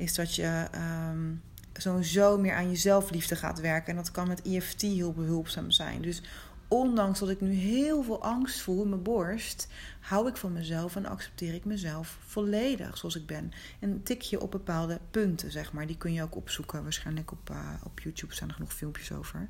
Is 0.00 0.14
dat 0.14 0.34
je 0.34 0.66
um, 1.10 1.42
sowieso 1.72 2.38
meer 2.38 2.54
aan 2.54 2.70
je 2.70 2.76
zelfliefde 2.76 3.36
gaat 3.36 3.60
werken. 3.60 3.90
En 3.90 3.96
dat 3.96 4.10
kan 4.10 4.28
met 4.28 4.42
EFT 4.42 4.82
heel 4.82 5.12
behulpzaam 5.12 5.70
zijn. 5.70 6.02
Dus 6.02 6.22
ondanks 6.68 7.18
dat 7.18 7.28
ik 7.28 7.40
nu 7.40 7.52
heel 7.52 8.02
veel 8.02 8.22
angst 8.22 8.60
voel 8.60 8.82
in 8.82 8.88
mijn 8.88 9.02
borst, 9.02 9.68
hou 10.00 10.28
ik 10.28 10.36
van 10.36 10.52
mezelf 10.52 10.96
en 10.96 11.06
accepteer 11.06 11.54
ik 11.54 11.64
mezelf 11.64 12.18
volledig 12.26 12.96
zoals 12.96 13.16
ik 13.16 13.26
ben. 13.26 13.52
En 13.80 14.02
tik 14.02 14.22
je 14.22 14.40
op 14.40 14.50
bepaalde 14.50 15.00
punten, 15.10 15.50
zeg 15.50 15.72
maar. 15.72 15.86
Die 15.86 15.96
kun 15.98 16.12
je 16.12 16.22
ook 16.22 16.36
opzoeken. 16.36 16.82
Waarschijnlijk 16.82 17.32
op, 17.32 17.50
uh, 17.50 17.72
op 17.84 18.00
YouTube 18.00 18.34
staan 18.34 18.48
er 18.48 18.54
genoeg 18.54 18.72
filmpjes 18.72 19.12
over. 19.12 19.48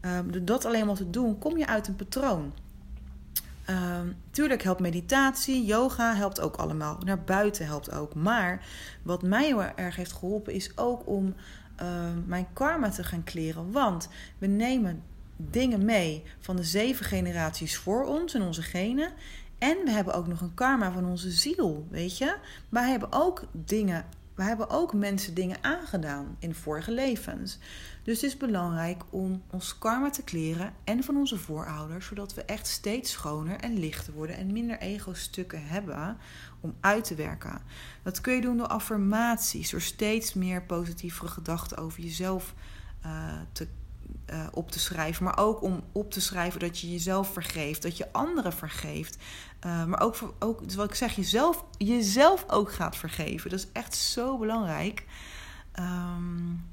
Um, 0.00 0.32
door 0.32 0.44
dat 0.44 0.64
alleen 0.64 0.86
maar 0.86 0.96
te 0.96 1.10
doen, 1.10 1.38
kom 1.38 1.56
je 1.56 1.66
uit 1.66 1.88
een 1.88 1.96
patroon. 1.96 2.52
Um, 3.70 4.16
tuurlijk 4.30 4.62
helpt 4.62 4.80
meditatie, 4.80 5.64
yoga 5.64 6.14
helpt 6.14 6.40
ook 6.40 6.56
allemaal. 6.56 6.98
Naar 7.04 7.24
buiten 7.24 7.66
helpt 7.66 7.92
ook. 7.92 8.14
Maar 8.14 8.66
wat 9.02 9.22
mij 9.22 9.44
heel 9.44 9.62
erg 9.62 9.96
heeft 9.96 10.12
geholpen 10.12 10.52
is 10.52 10.76
ook 10.76 11.06
om 11.06 11.34
uh, 11.82 11.88
mijn 12.26 12.46
karma 12.52 12.88
te 12.88 13.04
gaan 13.04 13.24
kleren. 13.24 13.72
Want 13.72 14.08
we 14.38 14.46
nemen 14.46 15.02
dingen 15.36 15.84
mee 15.84 16.22
van 16.38 16.56
de 16.56 16.64
zeven 16.64 17.04
generaties 17.04 17.76
voor 17.76 18.04
ons 18.04 18.34
en 18.34 18.42
onze 18.42 18.62
genen. 18.62 19.12
En 19.58 19.76
we 19.84 19.90
hebben 19.90 20.14
ook 20.14 20.26
nog 20.26 20.40
een 20.40 20.54
karma 20.54 20.92
van 20.92 21.06
onze 21.06 21.30
ziel, 21.30 21.86
weet 21.90 22.18
je? 22.18 22.36
Wij 22.68 22.90
hebben 22.90 23.12
ook 23.12 23.44
dingen, 23.52 24.04
we 24.38 24.44
hebben 24.44 24.70
ook 24.70 24.94
mensen 24.94 25.34
dingen 25.34 25.56
aangedaan 25.60 26.36
in 26.38 26.54
vorige 26.54 26.92
levens. 26.92 27.58
Dus 28.02 28.20
het 28.20 28.30
is 28.30 28.36
belangrijk 28.36 29.02
om 29.10 29.42
ons 29.50 29.78
karma 29.78 30.10
te 30.10 30.22
kleren 30.22 30.72
en 30.84 31.02
van 31.02 31.16
onze 31.16 31.38
voorouders, 31.38 32.06
zodat 32.06 32.34
we 32.34 32.42
echt 32.42 32.66
steeds 32.66 33.10
schoner 33.10 33.56
en 33.56 33.78
lichter 33.78 34.12
worden 34.12 34.36
en 34.36 34.52
minder 34.52 34.78
ego-stukken 34.78 35.66
hebben 35.66 36.16
om 36.60 36.74
uit 36.80 37.04
te 37.04 37.14
werken. 37.14 37.62
Dat 38.02 38.20
kun 38.20 38.34
je 38.34 38.40
doen 38.40 38.56
door 38.56 38.66
affirmaties, 38.66 39.70
door 39.70 39.80
steeds 39.80 40.34
meer 40.34 40.62
positievere 40.62 41.28
gedachten 41.28 41.78
over 41.78 42.02
jezelf 42.02 42.54
uh, 43.06 43.32
te 43.52 43.68
uh, 44.32 44.46
op 44.52 44.70
te 44.70 44.78
schrijven. 44.78 45.24
Maar 45.24 45.38
ook 45.38 45.62
om 45.62 45.82
op 45.92 46.10
te 46.10 46.20
schrijven 46.20 46.60
dat 46.60 46.80
je 46.80 46.90
jezelf 46.90 47.32
vergeeft. 47.32 47.82
Dat 47.82 47.96
je 47.96 48.12
anderen 48.12 48.52
vergeeft. 48.52 49.16
Uh, 49.66 49.84
maar 49.84 50.00
ook, 50.00 50.34
ook 50.38 50.64
dus 50.64 50.74
wat 50.74 50.88
ik 50.88 50.94
zeg, 50.94 51.16
jezelf, 51.16 51.64
jezelf 51.78 52.44
ook 52.48 52.72
gaat 52.72 52.96
vergeven. 52.96 53.50
Dat 53.50 53.58
is 53.58 53.72
echt 53.72 53.96
zo 53.96 54.38
belangrijk. 54.38 55.04
Um, 55.78 56.64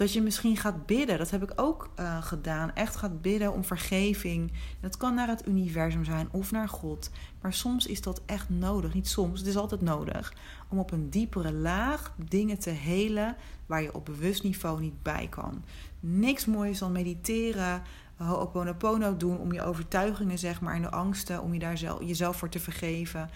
dat 0.00 0.12
je 0.12 0.22
misschien 0.22 0.56
gaat 0.56 0.86
bidden. 0.86 1.18
Dat 1.18 1.30
heb 1.30 1.42
ik 1.42 1.52
ook 1.56 1.90
uh, 1.98 2.22
gedaan. 2.22 2.74
Echt 2.74 2.96
gaat 2.96 3.22
bidden 3.22 3.52
om 3.52 3.64
vergeving. 3.64 4.52
Dat 4.80 4.96
kan 4.96 5.14
naar 5.14 5.28
het 5.28 5.46
universum 5.46 6.04
zijn 6.04 6.28
of 6.30 6.50
naar 6.50 6.68
God. 6.68 7.10
Maar 7.40 7.52
soms 7.52 7.86
is 7.86 8.00
dat 8.00 8.22
echt 8.26 8.48
nodig. 8.48 8.94
Niet 8.94 9.08
soms, 9.08 9.38
het 9.38 9.48
is 9.48 9.56
altijd 9.56 9.80
nodig. 9.80 10.34
Om 10.68 10.78
op 10.78 10.90
een 10.90 11.10
diepere 11.10 11.52
laag 11.52 12.14
dingen 12.28 12.58
te 12.58 12.70
helen 12.70 13.36
waar 13.66 13.82
je 13.82 13.94
op 13.94 14.04
bewust 14.04 14.42
niveau 14.42 14.80
niet 14.80 15.02
bij 15.02 15.26
kan. 15.30 15.64
Niks 16.00 16.46
moois 16.46 16.78
dan 16.78 16.92
mediteren, 16.92 17.82
ho'oponopono 18.16 19.16
doen 19.16 19.38
om 19.38 19.52
je 19.52 19.62
overtuigingen 19.62 20.38
zeg 20.38 20.60
maar 20.60 20.74
en 20.74 20.82
de 20.82 20.90
angsten 20.90 21.42
om 21.42 21.52
je 21.52 21.58
daar 21.58 21.78
zelf, 21.78 22.00
jezelf 22.02 22.36
voor 22.36 22.48
te 22.48 22.60
vergeven. 22.60 23.30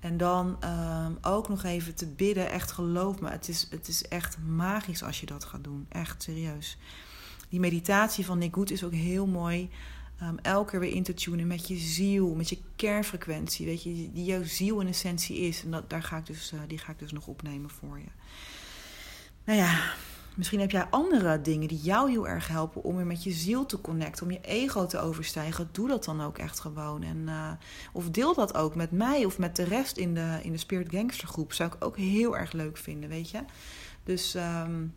En 0.00 0.16
dan 0.16 0.64
um, 0.64 1.18
ook 1.20 1.48
nog 1.48 1.64
even 1.64 1.94
te 1.94 2.06
bidden. 2.06 2.50
Echt 2.50 2.72
geloof 2.72 3.20
me, 3.20 3.30
het 3.30 3.48
is, 3.48 3.66
het 3.70 3.88
is 3.88 4.08
echt 4.08 4.38
magisch 4.38 5.02
als 5.02 5.20
je 5.20 5.26
dat 5.26 5.44
gaat 5.44 5.64
doen. 5.64 5.86
Echt 5.88 6.22
serieus. 6.22 6.78
Die 7.48 7.60
meditatie 7.60 8.24
van 8.24 8.38
Nick 8.38 8.56
is 8.56 8.84
ook 8.84 8.92
heel 8.92 9.26
mooi. 9.26 9.70
Um, 10.22 10.38
elke 10.42 10.70
keer 10.70 10.80
weer 10.80 10.92
in 10.92 11.02
te 11.02 11.14
tunen 11.14 11.46
met 11.46 11.68
je 11.68 11.76
ziel, 11.76 12.34
met 12.34 12.48
je 12.48 12.58
kernfrequentie. 12.76 13.66
Weet 13.66 13.82
je, 13.82 14.10
die 14.12 14.24
jouw 14.24 14.44
ziel 14.44 14.80
in 14.80 14.86
essentie 14.86 15.38
is. 15.38 15.64
En 15.64 15.70
dat, 15.70 15.90
daar 15.90 16.02
ga 16.02 16.16
ik 16.16 16.26
dus, 16.26 16.52
uh, 16.52 16.60
die 16.66 16.78
ga 16.78 16.92
ik 16.92 16.98
dus 16.98 17.12
nog 17.12 17.26
opnemen 17.26 17.70
voor 17.70 17.98
je. 17.98 18.10
Nou 19.44 19.58
ja, 19.58 19.94
Misschien 20.36 20.60
heb 20.60 20.70
jij 20.70 20.86
andere 20.90 21.40
dingen 21.40 21.68
die 21.68 21.80
jou 21.80 22.10
heel 22.10 22.28
erg 22.28 22.48
helpen 22.48 22.82
om 22.82 22.96
weer 22.96 23.06
met 23.06 23.24
je 23.24 23.30
ziel 23.30 23.66
te 23.66 23.80
connecten, 23.80 24.24
om 24.24 24.30
je 24.30 24.40
ego 24.40 24.86
te 24.86 24.98
overstijgen. 24.98 25.68
Doe 25.72 25.88
dat 25.88 26.04
dan 26.04 26.20
ook 26.20 26.38
echt 26.38 26.60
gewoon. 26.60 27.02
En, 27.02 27.16
uh, 27.16 27.50
of 27.92 28.10
deel 28.10 28.34
dat 28.34 28.54
ook 28.54 28.74
met 28.74 28.90
mij 28.90 29.24
of 29.24 29.38
met 29.38 29.56
de 29.56 29.64
rest 29.64 29.96
in 29.96 30.14
de, 30.14 30.38
in 30.42 30.52
de 30.52 30.58
Spirit 30.58 30.90
Gangster 30.90 31.28
groep. 31.28 31.52
Zou 31.52 31.72
ik 31.72 31.84
ook 31.84 31.96
heel 31.96 32.36
erg 32.36 32.52
leuk 32.52 32.76
vinden, 32.76 33.08
weet 33.08 33.30
je. 33.30 33.40
Dus 34.04 34.34
um, 34.34 34.94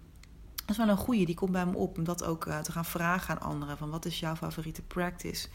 dat 0.55 0.69
is 0.69 0.77
wel 0.77 0.89
een 0.89 0.97
goede, 0.97 1.25
die 1.25 1.35
komt 1.35 1.51
bij 1.51 1.65
me 1.65 1.75
op 1.75 1.97
om 1.97 2.03
dat 2.03 2.23
ook 2.23 2.45
uh, 2.45 2.59
te 2.59 2.71
gaan 2.71 2.85
vragen 2.85 3.35
aan 3.35 3.49
anderen. 3.49 3.77
Van 3.77 3.89
wat 3.89 4.05
is 4.05 4.19
jouw 4.19 4.35
favoriete 4.35 4.81
practice? 4.81 5.47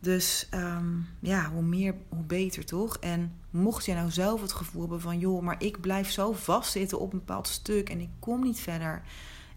Dus 0.00 0.48
um, 0.54 1.06
ja, 1.20 1.50
hoe 1.50 1.62
meer, 1.62 1.94
hoe 2.08 2.22
beter 2.22 2.64
toch? 2.64 2.96
En 2.96 3.32
mocht 3.50 3.84
je 3.84 3.94
nou 3.94 4.10
zelf 4.10 4.40
het 4.40 4.52
gevoel 4.52 4.80
hebben 4.80 5.00
van... 5.00 5.18
joh, 5.18 5.42
maar 5.42 5.62
ik 5.62 5.80
blijf 5.80 6.10
zo 6.10 6.32
vastzitten 6.32 7.00
op 7.00 7.12
een 7.12 7.18
bepaald 7.18 7.48
stuk 7.48 7.90
en 7.90 8.00
ik 8.00 8.10
kom 8.18 8.42
niet 8.42 8.60
verder... 8.60 9.02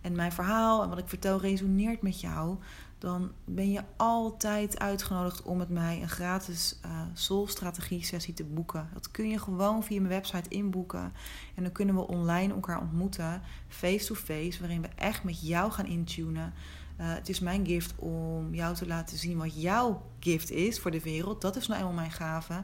en 0.01 0.15
mijn 0.15 0.31
verhaal 0.31 0.83
en 0.83 0.89
wat 0.89 0.97
ik 0.97 1.09
vertel 1.09 1.39
resoneert 1.39 2.01
met 2.01 2.21
jou... 2.21 2.57
dan 2.97 3.31
ben 3.45 3.71
je 3.71 3.83
altijd 3.97 4.79
uitgenodigd 4.79 5.41
om 5.41 5.57
met 5.57 5.69
mij 5.69 6.01
een 6.01 6.09
gratis 6.09 6.79
uh, 6.85 7.01
Soul-strategie 7.13 8.05
sessie 8.05 8.33
te 8.33 8.43
boeken. 8.43 8.89
Dat 8.93 9.11
kun 9.11 9.29
je 9.29 9.39
gewoon 9.39 9.83
via 9.83 10.01
mijn 10.01 10.13
website 10.13 10.49
inboeken. 10.49 11.13
En 11.55 11.63
dan 11.63 11.71
kunnen 11.71 11.95
we 11.95 12.07
online 12.07 12.53
elkaar 12.53 12.81
ontmoeten, 12.81 13.41
face-to-face... 13.67 14.59
waarin 14.59 14.81
we 14.81 14.89
echt 14.95 15.23
met 15.23 15.47
jou 15.47 15.71
gaan 15.71 15.87
intunen... 15.87 16.53
Uh, 17.01 17.13
het 17.13 17.29
is 17.29 17.39
mijn 17.39 17.65
gift 17.65 17.93
om 17.95 18.53
jou 18.55 18.75
te 18.75 18.87
laten 18.87 19.17
zien 19.17 19.37
wat 19.37 19.61
jouw 19.61 20.05
gift 20.19 20.51
is 20.51 20.79
voor 20.79 20.91
de 20.91 21.01
wereld. 21.01 21.41
Dat 21.41 21.55
is 21.55 21.67
nou 21.67 21.79
eenmaal 21.79 21.95
mijn 21.95 22.11
gave. 22.11 22.63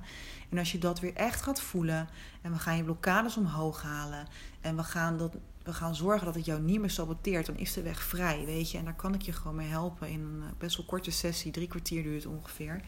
En 0.50 0.58
als 0.58 0.72
je 0.72 0.78
dat 0.78 1.00
weer 1.00 1.16
echt 1.16 1.42
gaat 1.42 1.62
voelen 1.62 2.10
en 2.42 2.52
we 2.52 2.60
gaan 2.60 2.78
je 2.78 2.84
blokkades 2.84 3.38
omhoog 3.38 3.82
halen 3.82 4.28
en 4.62 4.76
we 4.76 4.84
gaan, 4.84 5.18
dat, 5.18 5.36
we 5.64 5.74
gaan 5.74 5.96
zorgen 5.96 6.26
dat 6.26 6.36
het 6.36 6.46
jou 6.46 6.62
niet 6.62 6.80
meer 6.80 6.90
saboteert, 6.90 7.46
dan 7.46 7.58
is 7.58 7.74
de 7.74 7.82
weg 7.82 8.04
vrij, 8.04 8.46
weet 8.46 8.72
je. 8.72 8.78
En 8.78 8.86
daar 8.86 8.96
kan 8.96 9.14
ik 9.14 9.22
je 9.22 9.32
gewoon 9.32 9.56
mee 9.56 9.68
helpen 9.68 10.10
in 10.10 10.20
een 10.20 10.44
best 10.58 10.78
wel 10.78 10.86
korte 10.86 11.12
sessie, 11.12 11.52
drie 11.52 11.68
kwartier 11.68 12.04
duurt 12.04 12.24
het 12.24 12.34
ongeveer. 12.34 12.82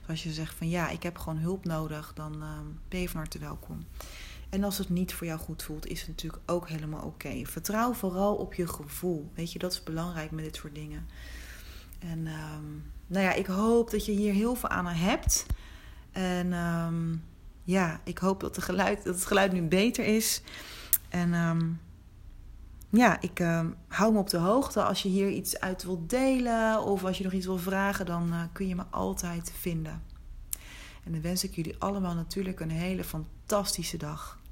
Dus 0.00 0.08
als 0.08 0.22
je 0.22 0.32
zegt 0.32 0.54
van 0.54 0.68
ja, 0.68 0.88
ik 0.88 1.02
heb 1.02 1.18
gewoon 1.18 1.38
hulp 1.38 1.64
nodig, 1.64 2.12
dan 2.14 2.34
uh, 2.36 2.48
ben 2.88 3.00
je 3.00 3.08
van 3.08 3.20
harte 3.20 3.38
welkom. 3.38 3.84
En 4.54 4.64
als 4.64 4.78
het 4.78 4.88
niet 4.88 5.14
voor 5.14 5.26
jou 5.26 5.38
goed 5.38 5.62
voelt, 5.62 5.86
is 5.86 6.00
het 6.00 6.08
natuurlijk 6.08 6.42
ook 6.46 6.68
helemaal 6.68 7.02
oké. 7.02 7.44
Vertrouw 7.44 7.92
vooral 7.92 8.34
op 8.34 8.54
je 8.54 8.66
gevoel. 8.66 9.30
Weet 9.34 9.52
je, 9.52 9.58
dat 9.58 9.72
is 9.72 9.82
belangrijk 9.82 10.30
met 10.30 10.44
dit 10.44 10.56
soort 10.56 10.74
dingen. 10.74 11.06
En 11.98 12.18
um, 12.18 12.92
nou 13.06 13.24
ja, 13.24 13.32
ik 13.32 13.46
hoop 13.46 13.90
dat 13.90 14.04
je 14.04 14.12
hier 14.12 14.32
heel 14.32 14.54
veel 14.54 14.68
aan 14.68 14.86
hebt. 14.86 15.46
En 16.12 16.52
um, 16.52 17.24
ja, 17.64 18.00
ik 18.04 18.18
hoop 18.18 18.40
dat, 18.40 18.62
geluid, 18.62 19.04
dat 19.04 19.14
het 19.14 19.24
geluid 19.24 19.52
nu 19.52 19.62
beter 19.62 20.04
is. 20.04 20.42
En 21.08 21.34
um, 21.34 21.80
ja, 22.90 23.20
ik 23.20 23.38
hou 23.88 24.12
me 24.12 24.18
op 24.18 24.30
de 24.30 24.38
hoogte. 24.38 24.82
Als 24.82 25.02
je 25.02 25.08
hier 25.08 25.28
iets 25.30 25.60
uit 25.60 25.84
wilt 25.84 26.10
delen 26.10 26.82
of 26.82 27.04
als 27.04 27.18
je 27.18 27.24
nog 27.24 27.32
iets 27.32 27.46
wil 27.46 27.58
vragen, 27.58 28.06
dan 28.06 28.28
uh, 28.32 28.42
kun 28.52 28.68
je 28.68 28.74
me 28.74 28.84
altijd 28.90 29.52
vinden. 29.58 30.02
En 31.04 31.12
dan 31.12 31.20
wens 31.20 31.44
ik 31.44 31.54
jullie 31.54 31.76
allemaal 31.78 32.14
natuurlijk 32.14 32.60
een 32.60 32.70
hele 32.70 33.04
fantastische 33.04 33.96
dag. 33.96 34.42